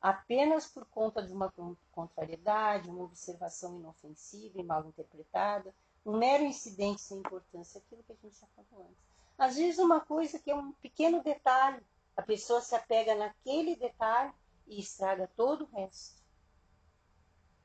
apenas 0.00 0.66
por 0.66 0.86
conta 0.86 1.22
de 1.22 1.32
uma 1.32 1.52
contrariedade, 1.92 2.88
uma 2.88 3.04
observação 3.04 3.78
inofensiva 3.78 4.58
e 4.58 4.64
mal 4.64 4.86
interpretada, 4.86 5.74
um 6.04 6.16
mero 6.16 6.44
incidente 6.44 7.02
sem 7.02 7.18
importância, 7.18 7.78
aquilo 7.78 8.02
que 8.04 8.12
a 8.12 8.16
gente 8.16 8.40
já 8.40 8.46
falou 8.48 8.86
antes. 8.86 9.10
Às 9.36 9.56
vezes, 9.56 9.78
uma 9.78 10.00
coisa 10.00 10.38
que 10.38 10.50
é 10.50 10.54
um 10.54 10.72
pequeno 10.72 11.22
detalhe, 11.22 11.82
a 12.16 12.22
pessoa 12.22 12.60
se 12.60 12.74
apega 12.74 13.14
naquele 13.14 13.76
detalhe 13.76 14.32
e 14.66 14.80
estraga 14.80 15.30
todo 15.36 15.64
o 15.64 15.76
resto. 15.76 16.20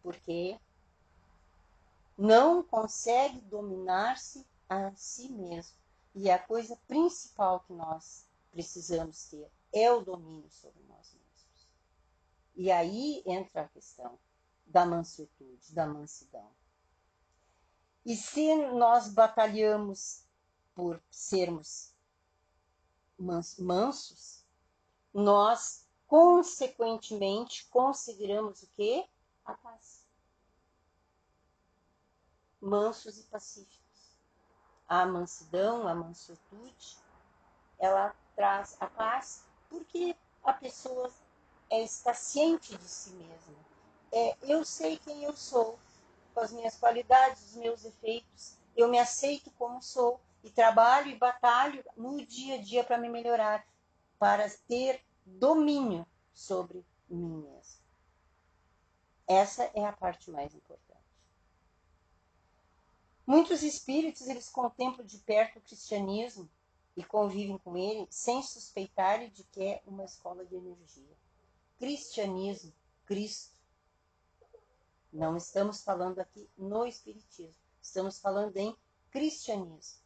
Porque 0.02 0.60
não 2.17 2.63
consegue 2.63 3.41
dominar-se 3.41 4.45
a 4.69 4.91
si 4.95 5.30
mesmo. 5.30 5.76
E 6.13 6.30
a 6.30 6.39
coisa 6.39 6.78
principal 6.88 7.60
que 7.62 7.74
nós 7.74 8.26
precisamos 8.52 9.26
ter 9.26 9.52
é 9.74 9.91
o 9.91 10.02
domínio 10.02 10.50
sobre 10.50 10.82
nós. 10.84 10.85
E 12.56 12.72
aí 12.72 13.22
entra 13.26 13.63
a 13.63 13.68
questão 13.68 14.18
da 14.65 14.86
mansuetude, 14.86 15.74
da 15.74 15.86
mansidão. 15.86 16.50
E 18.06 18.15
se 18.15 18.56
nós 18.74 19.12
batalhamos 19.13 20.24
por 20.74 21.02
sermos 21.10 21.94
mansos, 23.58 24.46
nós 25.13 25.88
consequentemente 26.08 27.65
conseguiremos 27.68 28.63
o 28.63 28.68
quê? 28.76 29.08
A 29.44 29.54
paz. 29.54 30.06
Mansos 32.62 33.20
e 33.20 33.24
pacíficos. 33.24 34.20
A 34.88 35.06
mansidão, 35.06 35.88
a 35.88 35.96
mansuetude, 35.96 36.98
ela 37.80 38.15
traz 38.36 38.78
a 38.80 38.88
paz, 38.88 39.44
porque 39.70 40.15
a 40.44 40.54
pessoa 40.54 41.12
é, 41.75 41.83
está 41.83 42.13
ciente 42.13 42.77
de 42.77 42.88
si 42.88 43.09
mesma. 43.11 43.55
É, 44.11 44.38
eu 44.43 44.63
sei 44.63 44.97
quem 44.97 45.23
eu 45.23 45.35
sou, 45.35 45.77
com 46.33 46.39
as 46.39 46.51
minhas 46.51 46.77
qualidades, 46.77 47.49
os 47.49 47.55
meus 47.55 47.81
defeitos, 47.83 48.57
eu 48.75 48.88
me 48.88 48.97
aceito 48.97 49.51
como 49.51 49.81
sou 49.81 50.19
e 50.43 50.49
trabalho 50.49 51.09
e 51.09 51.17
batalho 51.17 51.83
no 51.97 52.25
dia 52.25 52.55
a 52.55 52.61
dia 52.61 52.83
para 52.83 52.97
me 52.97 53.09
melhorar. 53.09 53.65
para 54.17 54.49
ter 54.67 55.03
domínio 55.25 56.07
sobre 56.33 56.85
mim 57.09 57.41
mesmo. 57.41 57.83
Essa 59.27 59.69
é 59.73 59.85
a 59.85 59.91
parte 59.91 60.31
mais 60.31 60.55
importante. 60.55 60.85
Muitos 63.27 63.61
espíritos 63.61 64.27
eles 64.27 64.49
contemplam 64.49 65.05
de 65.05 65.17
perto 65.17 65.59
o 65.59 65.61
cristianismo 65.61 66.49
e 66.95 67.03
convivem 67.03 67.57
com 67.57 67.75
ele 67.75 68.07
sem 68.09 68.41
suspeitarem 68.41 69.29
de 69.31 69.43
que 69.43 69.61
é 69.61 69.83
uma 69.85 70.05
escola 70.05 70.45
de 70.45 70.55
energia. 70.55 71.17
Cristianismo, 71.77 72.73
Cristo. 73.05 73.53
Não 75.11 75.35
estamos 75.35 75.81
falando 75.83 76.19
aqui 76.19 76.49
no 76.57 76.85
espiritismo, 76.85 77.61
estamos 77.81 78.19
falando 78.19 78.55
em 78.57 78.75
cristianismo. 79.11 79.99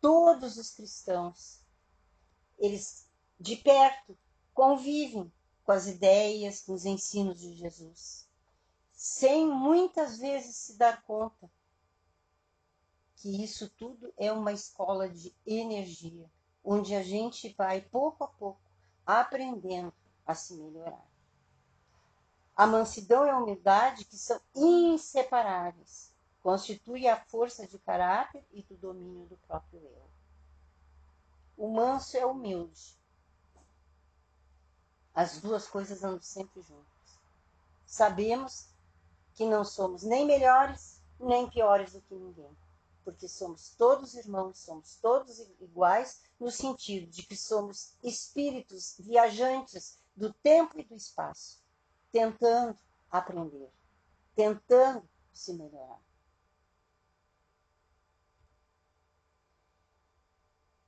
Todos 0.00 0.56
os 0.56 0.70
cristãos, 0.70 1.60
eles 2.58 3.06
de 3.38 3.56
perto 3.56 4.16
convivem 4.52 5.32
com 5.64 5.72
as 5.72 5.86
ideias, 5.86 6.62
com 6.62 6.74
os 6.74 6.84
ensinos 6.84 7.40
de 7.40 7.54
Jesus, 7.54 8.28
sem 8.92 9.46
muitas 9.46 10.18
vezes 10.18 10.56
se 10.56 10.76
dar 10.76 11.02
conta 11.02 11.50
que 13.16 13.42
isso 13.42 13.68
tudo 13.70 14.12
é 14.16 14.32
uma 14.32 14.52
escola 14.52 15.08
de 15.08 15.34
energia, 15.46 16.30
onde 16.64 16.94
a 16.94 17.02
gente 17.02 17.50
vai 17.54 17.82
pouco 17.82 18.24
a 18.24 18.28
pouco 18.28 18.60
aprendendo 19.06 19.92
a 20.30 20.34
se 20.34 20.54
melhorar. 20.54 21.06
A 22.56 22.66
mansidão 22.66 23.26
e 23.26 23.30
a 23.30 23.38
humildade, 23.38 24.04
que 24.04 24.16
são 24.16 24.40
inseparáveis, 24.54 26.12
constitui 26.42 27.08
a 27.08 27.16
força 27.16 27.66
de 27.66 27.78
caráter 27.78 28.44
e 28.52 28.62
do 28.62 28.76
domínio 28.76 29.26
do 29.26 29.36
próprio 29.38 29.80
eu. 29.80 30.10
O 31.56 31.68
manso 31.68 32.16
é 32.16 32.24
humilde. 32.24 32.98
As 35.14 35.40
duas 35.40 35.66
coisas 35.66 36.02
andam 36.02 36.22
sempre 36.22 36.62
juntas. 36.62 37.18
Sabemos 37.86 38.68
que 39.34 39.44
não 39.44 39.64
somos 39.64 40.02
nem 40.02 40.24
melhores 40.24 41.00
nem 41.20 41.48
piores 41.48 41.92
do 41.92 42.00
que 42.00 42.14
ninguém, 42.14 42.56
porque 43.04 43.28
somos 43.28 43.70
todos 43.76 44.14
irmãos, 44.14 44.58
somos 44.58 44.96
todos 44.96 45.38
iguais, 45.60 46.22
no 46.38 46.50
sentido 46.50 47.10
de 47.10 47.22
que 47.22 47.36
somos 47.36 47.94
espíritos 48.02 48.96
viajantes 48.98 49.98
do 50.16 50.32
tempo 50.32 50.78
e 50.78 50.84
do 50.84 50.94
espaço, 50.94 51.62
tentando 52.12 52.78
aprender, 53.10 53.70
tentando 54.34 55.08
se 55.32 55.52
melhorar. 55.54 56.00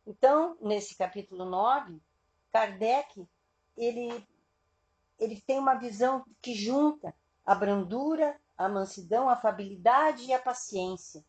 Então, 0.06 0.56
nesse 0.61 0.94
capítulo 0.96 1.44
9, 1.44 2.00
Kardec 2.52 3.26
ele, 3.76 4.26
ele 5.18 5.40
tem 5.40 5.58
uma 5.58 5.74
visão 5.74 6.24
que 6.40 6.54
junta 6.54 7.14
a 7.44 7.54
brandura, 7.54 8.38
a 8.56 8.68
mansidão, 8.68 9.28
a 9.28 9.32
afabilidade 9.32 10.24
e 10.24 10.32
a 10.32 10.40
paciência. 10.40 11.24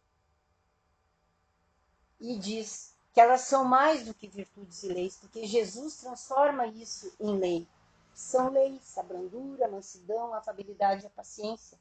E 2.19 2.37
diz 2.37 2.95
que 3.13 3.21
elas 3.21 3.41
são 3.41 3.63
mais 3.63 4.05
do 4.05 4.13
que 4.13 4.27
virtudes 4.27 4.83
e 4.83 4.87
leis, 4.87 5.17
porque 5.17 5.45
Jesus 5.45 5.97
transforma 5.97 6.67
isso 6.67 7.13
em 7.19 7.37
lei. 7.37 7.67
São 8.13 8.49
leis, 8.49 8.97
a 8.97 9.03
brandura, 9.03 9.65
a 9.65 9.71
mansidão, 9.71 10.33
a 10.33 10.37
afabilidade 10.37 11.05
a 11.05 11.09
paciência. 11.09 11.77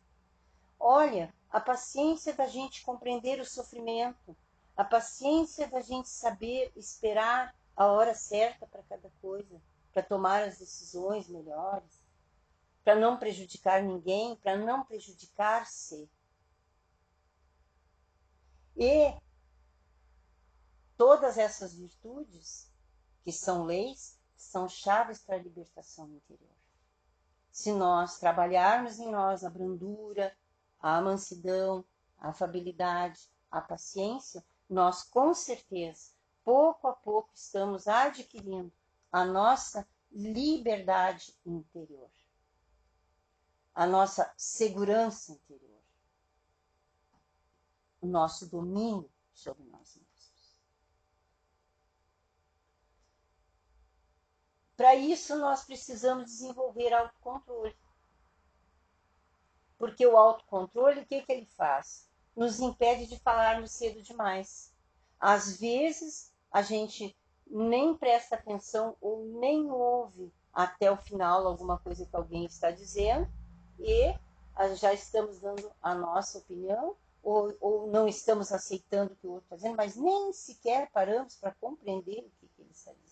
Olha, 0.78 1.32
a 1.50 1.60
paciência 1.60 2.32
da 2.32 2.46
gente 2.46 2.82
compreender 2.82 3.40
o 3.40 3.44
sofrimento, 3.44 4.36
a 4.76 4.84
paciência 4.84 5.68
da 5.68 5.80
gente 5.80 6.08
saber 6.08 6.72
esperar 6.74 7.54
a 7.76 7.86
hora 7.86 8.14
certa 8.14 8.66
para 8.66 8.82
cada 8.84 9.10
coisa, 9.20 9.60
para 9.92 10.02
tomar 10.02 10.42
as 10.42 10.58
decisões 10.58 11.28
melhores, 11.28 12.02
para 12.82 12.94
não 12.94 13.18
prejudicar 13.18 13.82
ninguém, 13.82 14.34
para 14.36 14.56
não 14.56 14.84
prejudicar-se. 14.84 16.10
E 18.76 19.14
todas 20.96 21.36
essas 21.38 21.74
virtudes, 21.74 22.70
que 23.22 23.30
são 23.30 23.64
leis, 23.64 24.18
são 24.42 24.68
chaves 24.68 25.20
para 25.20 25.36
a 25.36 25.42
libertação 25.42 26.08
interior. 26.10 26.56
Se 27.50 27.72
nós 27.72 28.18
trabalharmos 28.18 28.98
em 28.98 29.10
nós 29.10 29.44
a 29.44 29.50
brandura, 29.50 30.36
a 30.80 31.00
mansidão, 31.00 31.84
a 32.18 32.30
afabilidade, 32.30 33.30
a 33.50 33.60
paciência, 33.60 34.44
nós 34.68 35.02
com 35.02 35.34
certeza, 35.34 36.12
pouco 36.42 36.88
a 36.88 36.92
pouco, 36.92 37.30
estamos 37.34 37.86
adquirindo 37.86 38.72
a 39.10 39.24
nossa 39.24 39.86
liberdade 40.10 41.34
interior, 41.44 42.10
a 43.74 43.86
nossa 43.86 44.32
segurança 44.36 45.32
interior, 45.32 45.82
o 48.00 48.06
nosso 48.06 48.46
domínio 48.48 49.10
sobre 49.32 49.64
nós 49.64 49.94
mesmos. 49.96 50.01
Para 54.82 54.96
isso, 54.96 55.36
nós 55.36 55.62
precisamos 55.62 56.24
desenvolver 56.24 56.92
autocontrole. 56.92 57.72
Porque 59.78 60.04
o 60.04 60.16
autocontrole, 60.16 61.02
o 61.02 61.06
que, 61.06 61.22
que 61.22 61.30
ele 61.30 61.46
faz? 61.46 62.08
nos 62.34 62.58
impede 62.58 63.06
de 63.06 63.16
falarmos 63.20 63.70
cedo 63.70 64.02
demais. 64.02 64.74
Às 65.20 65.56
vezes, 65.56 66.32
a 66.50 66.62
gente 66.62 67.16
nem 67.46 67.96
presta 67.96 68.34
atenção 68.34 68.96
ou 69.00 69.24
nem 69.24 69.70
ouve 69.70 70.34
até 70.52 70.90
o 70.90 70.96
final 70.96 71.46
alguma 71.46 71.78
coisa 71.78 72.04
que 72.04 72.16
alguém 72.16 72.44
está 72.44 72.72
dizendo 72.72 73.30
e 73.78 74.12
já 74.74 74.92
estamos 74.92 75.38
dando 75.38 75.70
a 75.80 75.94
nossa 75.94 76.38
opinião 76.38 76.96
ou, 77.22 77.56
ou 77.60 77.86
não 77.86 78.08
estamos 78.08 78.50
aceitando 78.50 79.12
o 79.12 79.16
que 79.16 79.28
o 79.28 79.30
outro 79.34 79.44
está 79.44 79.54
dizendo, 79.54 79.76
mas 79.76 79.94
nem 79.94 80.32
sequer 80.32 80.90
paramos 80.90 81.36
para 81.36 81.54
compreender 81.60 82.18
o 82.26 82.30
que, 82.40 82.48
que 82.48 82.62
ele 82.62 82.72
está 82.72 82.92
dizendo. 82.92 83.11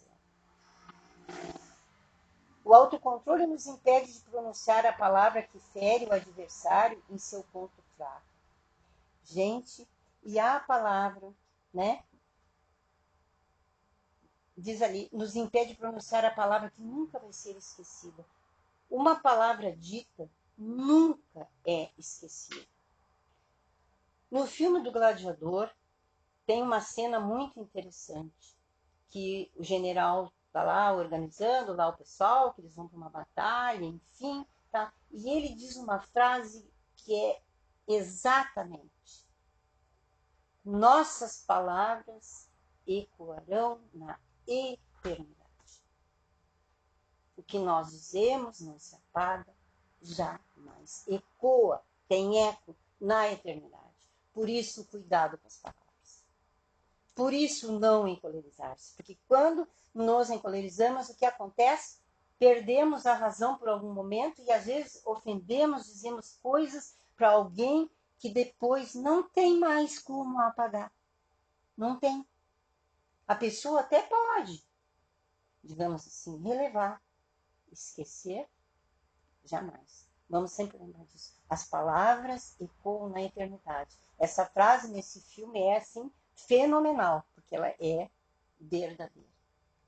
O 2.64 2.74
autocontrole 2.74 3.46
nos 3.46 3.66
impede 3.66 4.12
de 4.12 4.20
pronunciar 4.20 4.86
a 4.86 4.92
palavra 4.92 5.42
que 5.42 5.58
fere 5.58 6.06
o 6.06 6.12
adversário 6.12 7.02
em 7.10 7.18
seu 7.18 7.42
ponto 7.44 7.82
fraco 7.96 8.30
gente, 9.30 9.88
e 10.22 10.38
a 10.38 10.60
palavra, 10.60 11.32
né? 11.72 12.02
Diz 14.56 14.82
ali, 14.82 15.08
nos 15.12 15.36
impede 15.36 15.70
de 15.70 15.78
pronunciar 15.78 16.24
a 16.24 16.30
palavra 16.30 16.70
que 16.70 16.82
nunca 16.82 17.18
vai 17.18 17.32
ser 17.32 17.56
esquecida. 17.56 18.26
Uma 18.90 19.16
palavra 19.16 19.74
dita 19.74 20.28
nunca 20.58 21.48
é 21.64 21.90
esquecida. 21.96 22.66
No 24.30 24.46
filme 24.46 24.82
do 24.82 24.92
Gladiador, 24.92 25.70
tem 26.44 26.62
uma 26.62 26.80
cena 26.80 27.18
muito 27.18 27.58
interessante, 27.58 28.58
que 29.08 29.50
o 29.56 29.64
general 29.64 30.32
está 30.50 30.64
lá 30.64 30.92
organizando 30.92 31.72
lá 31.72 31.88
o 31.88 31.96
pessoal, 31.96 32.52
que 32.52 32.60
eles 32.60 32.74
vão 32.74 32.88
para 32.88 32.96
uma 32.96 33.08
batalha, 33.08 33.84
enfim, 33.84 34.44
tá? 34.70 34.92
E 35.10 35.30
ele 35.30 35.54
diz 35.54 35.76
uma 35.76 36.00
frase 36.00 36.68
que 36.96 37.14
é 37.14 37.40
exatamente 37.86 38.90
nossas 40.64 41.42
palavras 41.44 42.48
ecoarão 42.86 43.80
na 43.94 44.18
eternidade. 44.46 45.38
O 47.36 47.42
que 47.42 47.58
nós 47.58 47.90
dizemos 47.90 48.60
não 48.60 48.78
se 48.78 48.94
apaga, 48.96 49.54
jamais 50.02 51.06
ecoa, 51.08 51.82
tem 52.08 52.46
eco 52.48 52.76
na 53.00 53.30
eternidade. 53.30 53.80
Por 54.32 54.48
isso, 54.48 54.84
cuidado 54.86 55.38
com 55.38 55.46
as 55.46 55.56
palavras. 55.58 55.79
Por 57.20 57.34
isso, 57.34 57.78
não 57.78 58.08
encolerizar-se. 58.08 58.94
Porque 58.96 59.18
quando 59.28 59.68
nos 59.92 60.30
encolerizamos, 60.30 61.10
o 61.10 61.14
que 61.14 61.26
acontece? 61.26 61.98
Perdemos 62.38 63.04
a 63.04 63.12
razão 63.12 63.58
por 63.58 63.68
algum 63.68 63.92
momento 63.92 64.40
e 64.40 64.50
às 64.50 64.64
vezes 64.64 65.02
ofendemos, 65.04 65.84
dizemos 65.84 66.38
coisas 66.42 66.96
para 67.14 67.32
alguém 67.32 67.90
que 68.18 68.30
depois 68.30 68.94
não 68.94 69.22
tem 69.22 69.60
mais 69.60 69.98
como 69.98 70.40
apagar. 70.40 70.90
Não 71.76 72.00
tem. 72.00 72.26
A 73.28 73.34
pessoa 73.34 73.80
até 73.80 74.00
pode, 74.00 74.64
digamos 75.62 76.06
assim, 76.06 76.40
relevar, 76.40 77.02
esquecer, 77.70 78.48
jamais. 79.44 80.08
Vamos 80.26 80.52
sempre 80.52 80.78
lembrar 80.78 81.04
disso. 81.04 81.34
As 81.50 81.68
palavras 81.68 82.58
ecoam 82.58 83.10
na 83.10 83.20
eternidade. 83.20 83.94
Essa 84.18 84.46
frase 84.46 84.88
nesse 84.88 85.20
filme 85.20 85.60
é 85.60 85.76
assim 85.76 86.10
fenomenal, 86.46 87.24
porque 87.34 87.54
ela 87.54 87.68
é 87.80 88.08
verdadeira. 88.60 89.28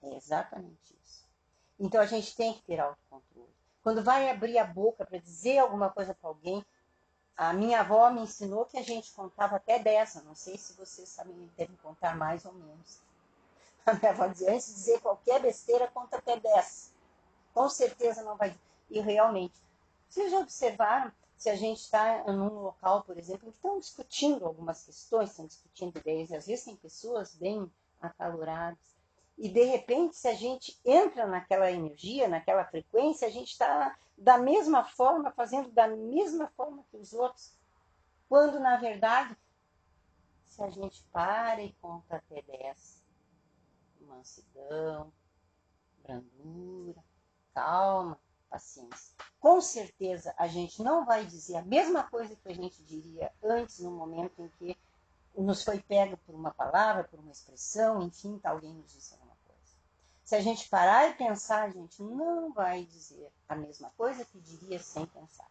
É 0.02 0.16
exatamente 0.16 0.96
isso. 1.04 1.24
Então 1.78 2.00
a 2.00 2.06
gente 2.06 2.34
tem 2.34 2.54
que 2.54 2.62
ter 2.62 2.80
autocontrole. 2.80 3.48
Quando 3.82 4.02
vai 4.02 4.30
abrir 4.30 4.58
a 4.58 4.64
boca 4.64 5.04
para 5.04 5.18
dizer 5.18 5.58
alguma 5.58 5.90
coisa 5.90 6.14
para 6.14 6.28
alguém, 6.28 6.64
a 7.36 7.52
minha 7.52 7.80
avó 7.80 8.10
me 8.10 8.20
ensinou 8.20 8.64
que 8.64 8.78
a 8.78 8.82
gente 8.82 9.12
contava 9.12 9.56
até 9.56 9.78
10. 9.78 10.24
não 10.24 10.34
sei 10.34 10.56
se 10.56 10.74
vocês 10.74 11.08
sabem, 11.08 11.50
devem 11.56 11.76
contar 11.76 12.16
mais 12.16 12.44
ou 12.44 12.52
menos. 12.52 13.00
A 13.84 13.94
minha 13.94 14.12
avó 14.12 14.28
dizia, 14.28 14.52
antes 14.52 14.68
de 14.68 14.74
dizer 14.74 15.00
qualquer 15.00 15.40
besteira, 15.40 15.88
conta 15.88 16.18
até 16.18 16.38
10. 16.38 16.92
Com 17.52 17.68
certeza 17.68 18.22
não 18.22 18.36
vai. 18.36 18.56
E 18.88 19.00
realmente, 19.00 19.54
vocês 20.08 20.30
já 20.30 20.38
observaram 20.38 21.10
se 21.42 21.50
a 21.50 21.56
gente 21.56 21.80
está 21.80 22.22
num 22.32 22.60
local, 22.60 23.02
por 23.02 23.18
exemplo, 23.18 23.50
que 23.50 23.56
estão 23.56 23.80
discutindo 23.80 24.46
algumas 24.46 24.84
questões, 24.84 25.30
estão 25.30 25.44
discutindo 25.44 25.98
ideias, 25.98 26.30
e 26.30 26.36
às 26.36 26.46
vezes 26.46 26.64
tem 26.64 26.76
pessoas 26.76 27.34
bem 27.34 27.68
acaloradas, 28.00 28.94
e 29.36 29.48
de 29.48 29.64
repente, 29.64 30.14
se 30.14 30.28
a 30.28 30.34
gente 30.34 30.80
entra 30.84 31.26
naquela 31.26 31.68
energia, 31.68 32.28
naquela 32.28 32.64
frequência, 32.64 33.26
a 33.26 33.30
gente 33.30 33.50
está 33.50 33.98
da 34.16 34.38
mesma 34.38 34.84
forma, 34.84 35.32
fazendo 35.32 35.68
da 35.72 35.88
mesma 35.88 36.46
forma 36.56 36.84
que 36.88 36.96
os 36.96 37.12
outros, 37.12 37.52
quando 38.28 38.60
na 38.60 38.76
verdade, 38.76 39.36
se 40.46 40.62
a 40.62 40.70
gente 40.70 41.02
para 41.10 41.60
e 41.60 41.72
conta 41.82 42.18
até 42.18 42.40
10, 42.42 43.02
mansidão, 44.02 45.12
brandura, 46.04 47.02
calma, 47.52 48.16
paciência. 48.52 49.16
Com 49.40 49.62
certeza 49.62 50.34
a 50.36 50.46
gente 50.46 50.82
não 50.82 51.06
vai 51.06 51.24
dizer 51.24 51.56
a 51.56 51.62
mesma 51.62 52.02
coisa 52.04 52.36
que 52.36 52.48
a 52.48 52.54
gente 52.54 52.82
diria 52.82 53.32
antes, 53.42 53.78
no 53.78 53.90
momento 53.90 54.42
em 54.42 54.48
que 54.58 54.78
nos 55.34 55.64
foi 55.64 55.80
pego 55.80 56.18
por 56.18 56.34
uma 56.34 56.52
palavra, 56.52 57.04
por 57.04 57.18
uma 57.18 57.32
expressão, 57.32 58.02
enfim, 58.02 58.38
alguém 58.44 58.74
nos 58.74 58.92
disse 58.92 59.14
alguma 59.14 59.34
coisa. 59.46 59.72
Se 60.22 60.36
a 60.36 60.40
gente 60.40 60.68
parar 60.68 61.08
e 61.08 61.14
pensar, 61.14 61.62
a 61.62 61.70
gente 61.70 62.02
não 62.02 62.52
vai 62.52 62.84
dizer 62.84 63.32
a 63.48 63.56
mesma 63.56 63.90
coisa 63.96 64.22
que 64.26 64.38
diria 64.38 64.78
sem 64.78 65.06
pensar. 65.06 65.50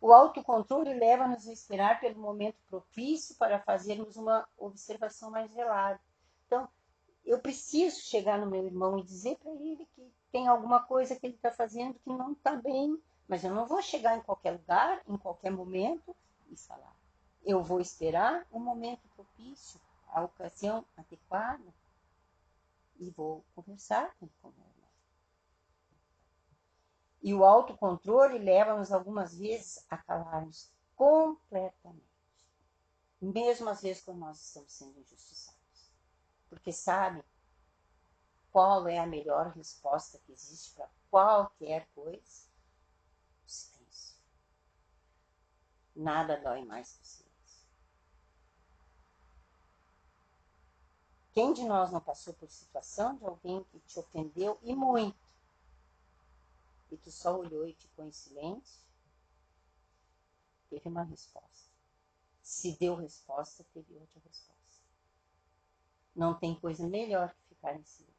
O 0.00 0.12
autocontrole 0.12 0.92
leva-nos 0.92 1.46
a 1.46 1.52
esperar 1.52 2.00
pelo 2.00 2.20
momento 2.20 2.58
propício 2.68 3.36
para 3.36 3.60
fazermos 3.60 4.16
uma 4.16 4.46
observação 4.58 5.30
mais 5.30 5.54
velada. 5.54 6.00
Então, 6.46 6.68
eu 7.24 7.38
preciso 7.38 8.00
chegar 8.00 8.38
no 8.38 8.50
meu 8.50 8.66
irmão 8.66 8.98
e 8.98 9.02
dizer 9.02 9.38
para 9.38 9.52
ele 9.52 9.88
que 9.94 10.12
tem 10.34 10.48
alguma 10.48 10.82
coisa 10.82 11.14
que 11.14 11.24
ele 11.24 11.36
está 11.36 11.52
fazendo 11.52 11.94
que 12.00 12.10
não 12.10 12.32
está 12.32 12.56
bem, 12.56 13.00
mas 13.28 13.44
eu 13.44 13.54
não 13.54 13.68
vou 13.68 13.80
chegar 13.80 14.18
em 14.18 14.20
qualquer 14.20 14.50
lugar, 14.50 15.00
em 15.06 15.16
qualquer 15.16 15.52
momento 15.52 16.12
e 16.50 16.56
falar. 16.56 16.92
Eu 17.44 17.62
vou 17.62 17.80
esperar 17.80 18.44
o 18.50 18.58
momento 18.58 19.06
propício, 19.14 19.80
a 20.08 20.24
ocasião 20.24 20.84
adequada 20.96 21.62
e 22.98 23.10
vou 23.10 23.44
conversar 23.54 24.12
com 24.18 24.26
o 24.26 24.30
meu 24.42 24.66
irmão. 24.66 24.90
E 27.22 27.32
o 27.32 27.44
autocontrole 27.44 28.36
leva-nos 28.36 28.90
algumas 28.90 29.38
vezes 29.38 29.86
a 29.88 29.96
calar-nos 29.96 30.68
completamente, 30.96 32.02
mesmo 33.22 33.68
às 33.68 33.82
vezes 33.82 34.02
quando 34.02 34.18
nós 34.18 34.44
estamos 34.44 34.72
sendo 34.72 34.98
injustiçados 34.98 35.54
porque 36.54 36.72
sabe 36.72 37.24
qual 38.54 38.86
é 38.86 39.00
a 39.00 39.06
melhor 39.06 39.48
resposta 39.48 40.16
que 40.20 40.30
existe 40.30 40.76
para 40.76 40.88
qualquer 41.10 41.88
coisa? 41.92 42.46
O 43.44 43.50
silêncio. 43.50 44.16
Nada 45.96 46.40
dói 46.40 46.64
mais 46.64 46.92
que 46.92 47.02
o 47.02 47.04
silêncio. 47.04 47.66
Quem 51.32 51.52
de 51.52 51.64
nós 51.64 51.90
não 51.90 52.00
passou 52.00 52.32
por 52.34 52.48
situação 52.48 53.16
de 53.16 53.24
alguém 53.24 53.64
que 53.64 53.80
te 53.80 53.98
ofendeu 53.98 54.56
e 54.62 54.72
muito? 54.72 55.18
E 56.92 56.96
tu 56.96 57.10
só 57.10 57.36
olhou 57.36 57.66
e 57.66 57.74
ficou 57.74 58.04
em 58.04 58.12
silêncio? 58.12 58.80
Teve 60.70 60.88
uma 60.88 61.02
resposta. 61.02 61.72
Se 62.40 62.78
deu 62.78 62.94
resposta, 62.94 63.66
teve 63.74 63.94
outra 63.94 64.20
resposta. 64.24 64.84
Não 66.14 66.38
tem 66.38 66.54
coisa 66.54 66.86
melhor 66.86 67.34
que 67.34 67.48
ficar 67.48 67.74
em 67.74 67.82
silêncio. 67.82 68.13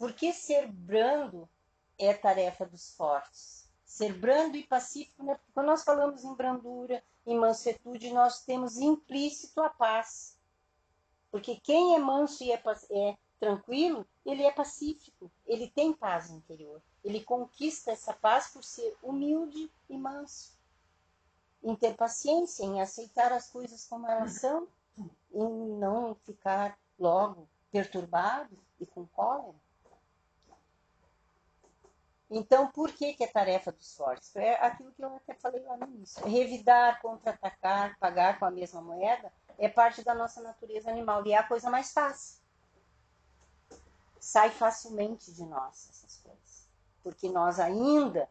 Porque 0.00 0.32
ser 0.32 0.66
brando 0.66 1.46
é 1.98 2.14
tarefa 2.14 2.64
dos 2.64 2.90
fortes. 2.94 3.68
Ser 3.84 4.14
brando 4.14 4.56
e 4.56 4.66
pacífico, 4.66 5.22
né? 5.22 5.38
Quando 5.52 5.66
nós 5.66 5.84
falamos 5.84 6.24
em 6.24 6.34
brandura, 6.34 7.04
em 7.26 7.38
mansuetude, 7.38 8.10
nós 8.10 8.42
temos 8.42 8.78
implícito 8.78 9.60
a 9.60 9.68
paz. 9.68 10.38
Porque 11.30 11.56
quem 11.56 11.94
é 11.94 11.98
manso 11.98 12.42
e 12.42 12.50
é, 12.50 12.62
é 12.92 13.18
tranquilo, 13.38 14.06
ele 14.24 14.42
é 14.42 14.50
pacífico, 14.50 15.30
ele 15.46 15.68
tem 15.68 15.92
paz 15.92 16.30
interior. 16.30 16.80
Ele 17.04 17.22
conquista 17.22 17.90
essa 17.90 18.14
paz 18.14 18.48
por 18.48 18.64
ser 18.64 18.96
humilde 19.02 19.70
e 19.86 19.98
manso 19.98 20.58
em 21.62 21.76
ter 21.76 21.94
paciência, 21.94 22.64
em 22.64 22.80
aceitar 22.80 23.34
as 23.34 23.50
coisas 23.50 23.86
como 23.86 24.08
elas 24.08 24.32
são, 24.32 24.66
em 25.30 25.78
não 25.78 26.14
ficar 26.14 26.78
logo 26.98 27.46
perturbado 27.70 28.56
e 28.80 28.86
com 28.86 29.06
cólera. 29.08 29.60
Então, 32.30 32.68
por 32.68 32.92
que, 32.92 33.14
que 33.14 33.24
é 33.24 33.26
tarefa 33.26 33.72
dos 33.72 33.96
fortes? 33.96 34.34
É 34.36 34.54
aquilo 34.64 34.92
que 34.92 35.02
eu 35.02 35.16
até 35.16 35.34
falei 35.34 35.62
lá 35.62 35.76
no 35.76 35.86
início. 35.86 36.24
Revidar, 36.26 37.00
contra-atacar, 37.02 37.98
pagar 37.98 38.38
com 38.38 38.44
a 38.44 38.50
mesma 38.50 38.80
moeda 38.80 39.32
é 39.58 39.68
parte 39.68 40.04
da 40.04 40.14
nossa 40.14 40.40
natureza 40.40 40.90
animal 40.90 41.26
e 41.26 41.32
é 41.32 41.38
a 41.38 41.42
coisa 41.42 41.68
mais 41.68 41.92
fácil. 41.92 42.40
Sai 44.20 44.50
facilmente 44.50 45.32
de 45.32 45.44
nós 45.44 45.88
essas 45.90 46.18
coisas. 46.18 46.68
Porque 47.02 47.28
nós 47.28 47.58
ainda 47.58 48.28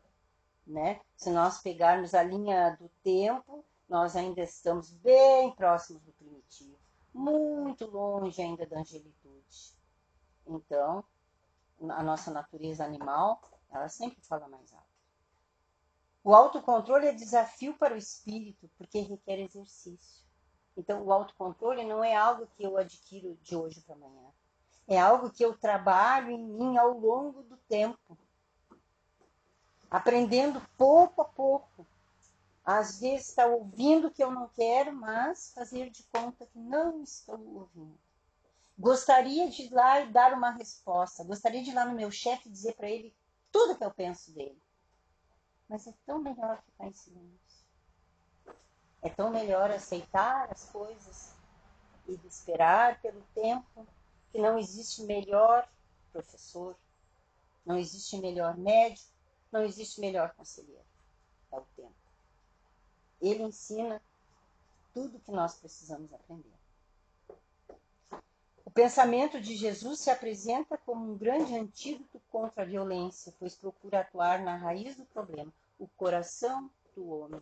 né? 0.70 1.02
Se 1.18 1.32
nós 1.32 1.58
pegarmos 1.58 2.14
a 2.14 2.22
linha 2.22 2.78
do 2.80 2.88
tempo, 3.04 3.66
nós 3.90 4.16
ainda 4.16 4.42
estamos 4.42 4.92
bem 4.92 5.52
próximos 5.56 6.02
do 6.04 6.12
primitivo, 6.14 6.78
muito 7.12 7.88
longe 7.88 8.40
ainda 8.40 8.66
da 8.68 8.80
angelitude. 8.80 9.74
Então, 10.46 11.04
a 11.90 12.04
nossa 12.04 12.30
natureza 12.30 12.86
animal, 12.86 13.42
ela 13.72 13.90
sempre 13.90 14.22
fala 14.22 14.48
mais 14.48 14.74
alto. 14.74 14.88
O 16.24 16.34
autocontrole 16.34 17.08
é 17.08 17.14
desafio 17.14 17.74
para 17.78 17.94
o 17.94 17.98
espírito, 17.98 18.70
porque 18.78 19.00
requer 19.00 19.40
exercício. 19.40 20.26
Então, 20.76 21.04
o 21.04 21.12
autocontrole 21.12 21.84
não 21.84 22.04
é 22.04 22.16
algo 22.16 22.48
que 22.56 22.64
eu 22.64 22.78
adquiro 22.78 23.38
de 23.42 23.56
hoje 23.56 23.82
para 23.82 23.96
amanhã. 23.96 24.30
É 24.88 25.00
algo 25.00 25.30
que 25.30 25.44
eu 25.44 25.58
trabalho 25.58 26.32
em 26.32 26.44
mim 26.44 26.78
ao 26.78 26.98
longo 26.98 27.44
do 27.44 27.58
tempo 27.58 28.18
aprendendo 29.90 30.62
pouco 30.78 31.22
a 31.22 31.26
pouco. 31.26 31.88
Às 32.64 33.00
vezes 33.00 33.30
está 33.30 33.48
ouvindo 33.48 34.08
o 34.08 34.12
que 34.12 34.24
eu 34.24 34.32
não 34.32 34.48
quero, 34.50 34.94
mas 34.94 35.52
fazer 35.54 35.90
de 35.90 36.04
conta 36.04 36.46
que 36.46 36.60
não 36.60 37.02
estou 37.02 37.40
ouvindo. 37.56 37.98
Gostaria 38.78 39.50
de 39.50 39.64
ir 39.64 39.74
lá 39.74 40.02
e 40.02 40.12
dar 40.12 40.34
uma 40.34 40.52
resposta. 40.52 41.24
Gostaria 41.24 41.64
de 41.64 41.72
ir 41.72 41.74
lá 41.74 41.86
no 41.86 41.96
meu 41.96 42.12
chefe 42.12 42.50
dizer 42.50 42.76
para 42.76 42.90
ele 42.90 43.14
tudo 43.52 43.78
que 43.78 43.84
eu 43.84 43.92
penso 43.92 44.32
dele. 44.32 44.62
Mas 45.68 45.86
é 45.88 45.94
tão 46.06 46.20
melhor 46.20 46.62
ficar 46.64 46.88
em 46.88 46.94
silêncio. 46.94 47.66
É 49.02 49.10
tão 49.10 49.30
melhor 49.30 49.72
aceitar 49.72 50.52
as 50.52 50.70
coisas 50.70 51.34
e 52.08 52.14
esperar 52.28 53.00
pelo 53.02 53.22
tempo 53.34 53.88
que 54.32 54.40
não 54.40 54.58
existe 54.58 55.04
melhor 55.04 55.68
professor, 56.12 56.76
não 57.66 57.78
existe 57.78 58.18
melhor 58.18 58.58
médico, 58.58 59.12
não 59.52 59.64
existe 59.64 60.02
melhor 60.02 60.34
conselheiro. 60.34 60.86
É 61.52 61.58
o 61.58 61.66
tempo. 61.76 61.96
Ele 63.22 63.44
ensina 63.44 64.02
tudo 64.94 65.20
que 65.20 65.32
nós 65.32 65.56
precisamos 65.56 66.12
aprender. 66.14 66.59
O 68.70 68.72
pensamento 68.72 69.42
de 69.42 69.56
Jesus 69.56 70.02
se 70.02 70.12
apresenta 70.12 70.78
como 70.78 71.12
um 71.12 71.18
grande 71.18 71.56
antídoto 71.56 72.22
contra 72.30 72.62
a 72.62 72.66
violência, 72.68 73.34
pois 73.40 73.56
procura 73.56 74.02
atuar 74.02 74.44
na 74.44 74.56
raiz 74.58 74.96
do 74.96 75.06
problema, 75.06 75.52
o 75.80 75.88
coração 75.88 76.70
do 76.96 77.10
homem. 77.10 77.42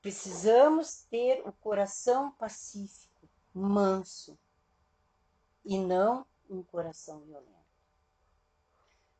Precisamos 0.00 1.02
ter 1.10 1.42
o 1.44 1.50
coração 1.50 2.30
pacífico, 2.38 3.28
manso, 3.52 4.38
e 5.64 5.76
não 5.76 6.24
um 6.48 6.62
coração 6.62 7.18
violento. 7.22 7.66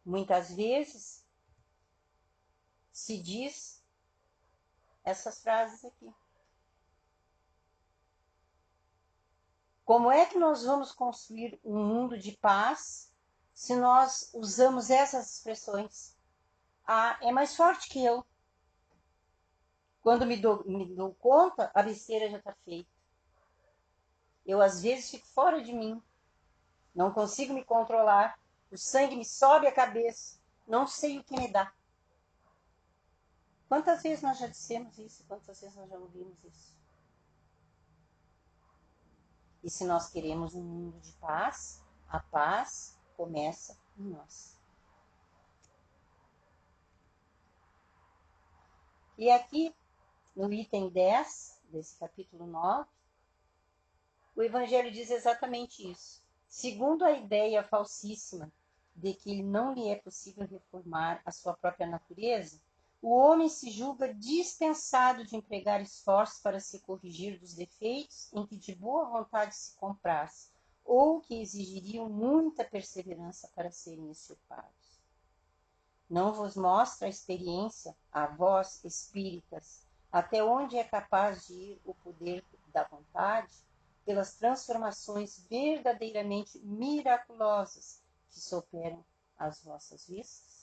Muitas 0.07 0.53
vezes 0.53 1.27
se 2.93 3.21
diz 3.21 3.83
essas 5.03 5.43
frases 5.43 5.85
aqui. 5.85 6.15
Como 9.85 10.11
é 10.11 10.25
que 10.25 10.39
nós 10.39 10.65
vamos 10.65 10.93
construir 10.93 11.61
um 11.63 11.85
mundo 11.85 12.19
de 12.19 12.33
paz 12.33 13.13
se 13.53 13.77
nós 13.77 14.31
usamos 14.33 14.89
essas 14.91 15.35
expressões? 15.35 16.17
Ah, 16.87 17.19
é 17.21 17.31
mais 17.31 17.55
forte 17.55 17.89
que 17.89 18.03
eu. 18.03 18.25
Quando 20.03 20.27
me 20.27 20.37
dou, 20.37 20.65
me 20.65 20.87
dou 20.95 21.15
conta, 21.15 21.71
a 21.75 21.83
besteira 21.83 22.31
já 22.31 22.39
está 22.39 22.55
feita. 22.65 22.91
Eu, 24.45 24.61
às 24.61 24.83
vezes, 24.83 25.11
fico 25.11 25.27
fora 25.27 25.63
de 25.63 25.73
mim. 25.73 26.03
Não 26.95 27.11
consigo 27.13 27.55
me 27.55 27.65
controlar. 27.65 28.39
O 28.71 28.77
sangue 28.77 29.17
me 29.17 29.25
sobe 29.25 29.67
a 29.67 29.73
cabeça. 29.73 30.39
Não 30.67 30.87
sei 30.87 31.19
o 31.19 31.25
que 31.25 31.37
me 31.39 31.49
dá. 31.49 31.73
Quantas 33.69 34.03
vezes 34.03 34.23
nós 34.23 34.39
já 34.39 34.47
dissemos 34.47 34.99
isso? 34.99 35.25
Quantas 35.27 35.61
vezes 35.61 35.75
nós 35.77 35.89
já 35.89 35.99
ouvimos 35.99 36.43
isso? 36.45 36.74
E 39.65 39.71
se 39.71 39.87
nós 39.87 40.11
queremos 40.11 40.55
um 40.55 40.63
mundo 40.63 41.01
de 41.01 41.11
paz, 41.15 41.83
a 42.07 42.21
paz 42.21 43.01
começa 43.17 43.75
em 43.99 44.11
nós. 44.11 44.61
E 49.17 49.31
aqui, 49.31 49.75
no 50.37 50.53
item 50.53 50.91
10 50.91 51.63
desse 51.71 51.99
capítulo 51.99 52.47
9, 52.47 52.87
o 54.37 54.43
Evangelho 54.43 54.93
diz 54.93 55.11
exatamente 55.11 55.91
isso. 55.91 56.23
Segundo 56.47 57.03
a 57.03 57.13
ideia 57.13 57.65
falsíssima 57.65 58.53
de 58.95 59.15
que 59.15 59.43
não 59.43 59.73
lhe 59.73 59.89
é 59.89 59.97
possível 59.97 60.47
reformar 60.47 61.23
a 61.25 61.33
sua 61.33 61.55
própria 61.55 61.87
natureza, 61.87 62.61
o 63.05 63.11
homem 63.11 63.49
se 63.49 63.71
julga 63.71 64.15
dispensado 64.15 65.25
de 65.25 65.37
empregar 65.37 65.83
esforços 65.83 66.41
para 66.41 66.59
se 66.59 66.81
corrigir 66.81 67.39
dos 67.39 67.55
defeitos 67.55 68.33
em 68.33 68.47
que 68.47 68.57
de 68.57 68.75
boa 68.75 69.05
vontade 69.05 69.55
se 69.55 69.77
comprasse, 69.77 70.51
ou 70.85 71.21
que 71.21 71.41
exigiriam 71.41 72.09
muita 72.09 72.65
perseverança 72.65 73.51
para 73.55 73.71
serem 73.71 74.11
extirpados. 74.11 75.01
Não 76.09 76.33
vos 76.33 76.57
mostra 76.57 77.07
a 77.07 77.11
experiência, 77.11 77.95
a 78.11 78.27
vós 78.27 78.83
espíritas, 78.85 79.87
até 80.11 80.43
onde 80.43 80.77
é 80.79 80.85
capaz 80.85 81.47
de 81.47 81.55
ir 81.55 81.81
o 81.85 81.95
poder 81.95 82.45
da 82.73 82.85
vontade? 82.85 83.53
pelas 84.05 84.35
transformações 84.35 85.47
verdadeiramente 85.49 86.59
miraculosas 86.59 88.03
que 88.31 88.39
se 88.39 88.55
operam 88.55 89.05
às 89.39 89.63
vossas 89.63 90.07
vistas? 90.07 90.54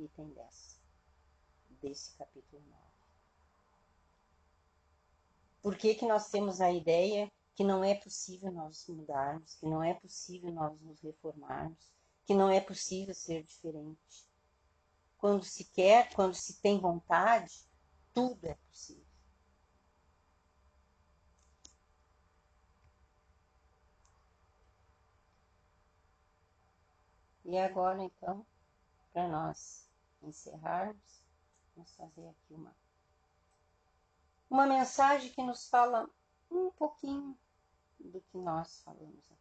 Item 0.00 0.30
10 0.30 0.80
desse 1.82 2.16
capítulo 2.16 2.62
9. 2.66 2.80
Por 5.62 5.76
que, 5.76 5.94
que 5.94 6.06
nós 6.06 6.30
temos 6.30 6.60
a 6.60 6.72
ideia 6.72 7.30
que 7.54 7.62
não 7.62 7.84
é 7.84 7.94
possível 7.94 8.50
nós 8.50 8.86
mudarmos, 8.88 9.54
que 9.56 9.66
não 9.66 9.82
é 9.82 9.92
possível 9.92 10.50
nós 10.50 10.80
nos 10.80 11.02
reformarmos, 11.02 11.92
que 12.24 12.32
não 12.32 12.48
é 12.48 12.60
possível 12.62 13.14
ser 13.14 13.42
diferente? 13.42 14.26
Quando 15.18 15.44
se 15.44 15.64
quer, 15.64 16.14
quando 16.14 16.34
se 16.34 16.58
tem 16.62 16.80
vontade, 16.80 17.68
tudo 18.14 18.46
é 18.46 18.54
possível. 18.54 19.04
E 27.44 27.58
agora, 27.58 28.02
então, 28.02 28.46
para 29.12 29.28
nós 29.28 29.89
encerrarmos, 30.22 31.22
vamos 31.74 31.94
fazer 31.94 32.28
aqui 32.28 32.54
uma, 32.54 32.74
uma 34.48 34.66
mensagem 34.66 35.32
que 35.32 35.42
nos 35.42 35.68
fala 35.68 36.08
um 36.50 36.70
pouquinho 36.70 37.38
do 37.98 38.20
que 38.20 38.38
nós 38.38 38.82
falamos 38.82 39.24
aqui. 39.30 39.39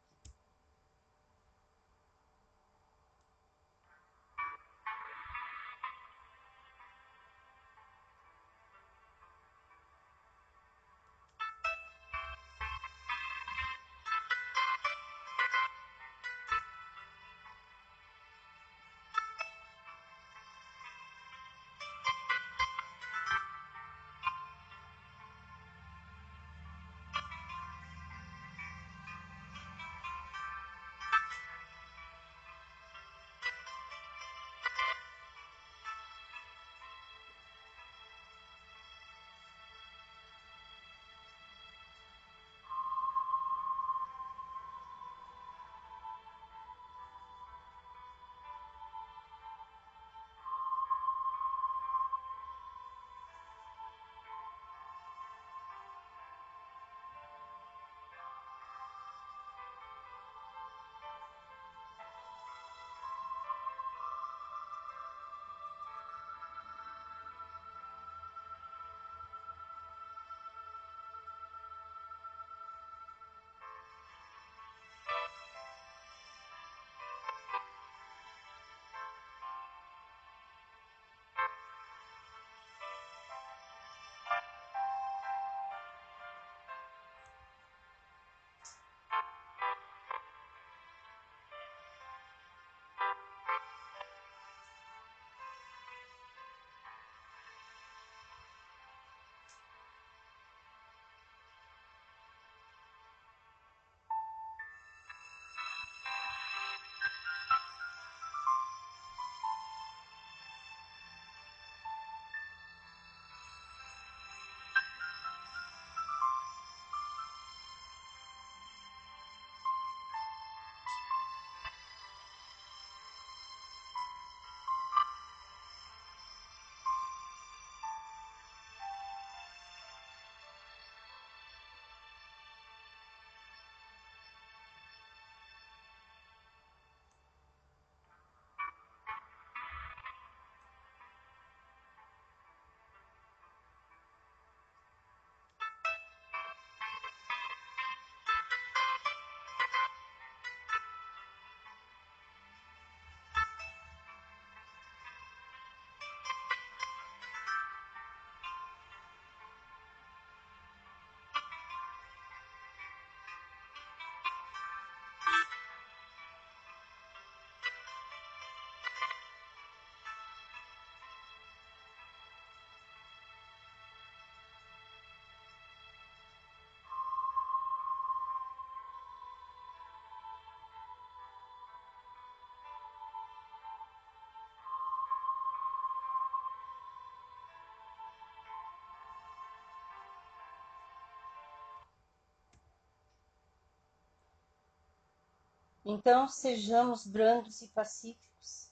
Então 195.91 196.27
sejamos 196.27 197.07
brandos 197.07 197.63
e 197.63 197.67
pacíficos, 197.69 198.71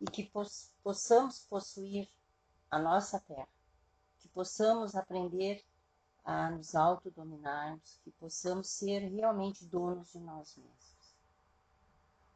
e 0.00 0.04
que 0.04 0.28
possamos 0.82 1.38
possuir 1.48 2.08
a 2.68 2.76
nossa 2.76 3.20
terra, 3.20 3.48
que 4.18 4.26
possamos 4.30 4.96
aprender 4.96 5.64
a 6.24 6.50
nos 6.50 6.74
autodominarmos, 6.74 8.00
que 8.02 8.10
possamos 8.10 8.68
ser 8.68 8.98
realmente 8.98 9.64
donos 9.64 10.10
de 10.10 10.18
nós 10.18 10.56
mesmos. 10.56 11.16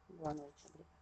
Boa 0.07 0.33
noite, 0.33 0.65
obrigada. 0.69 1.00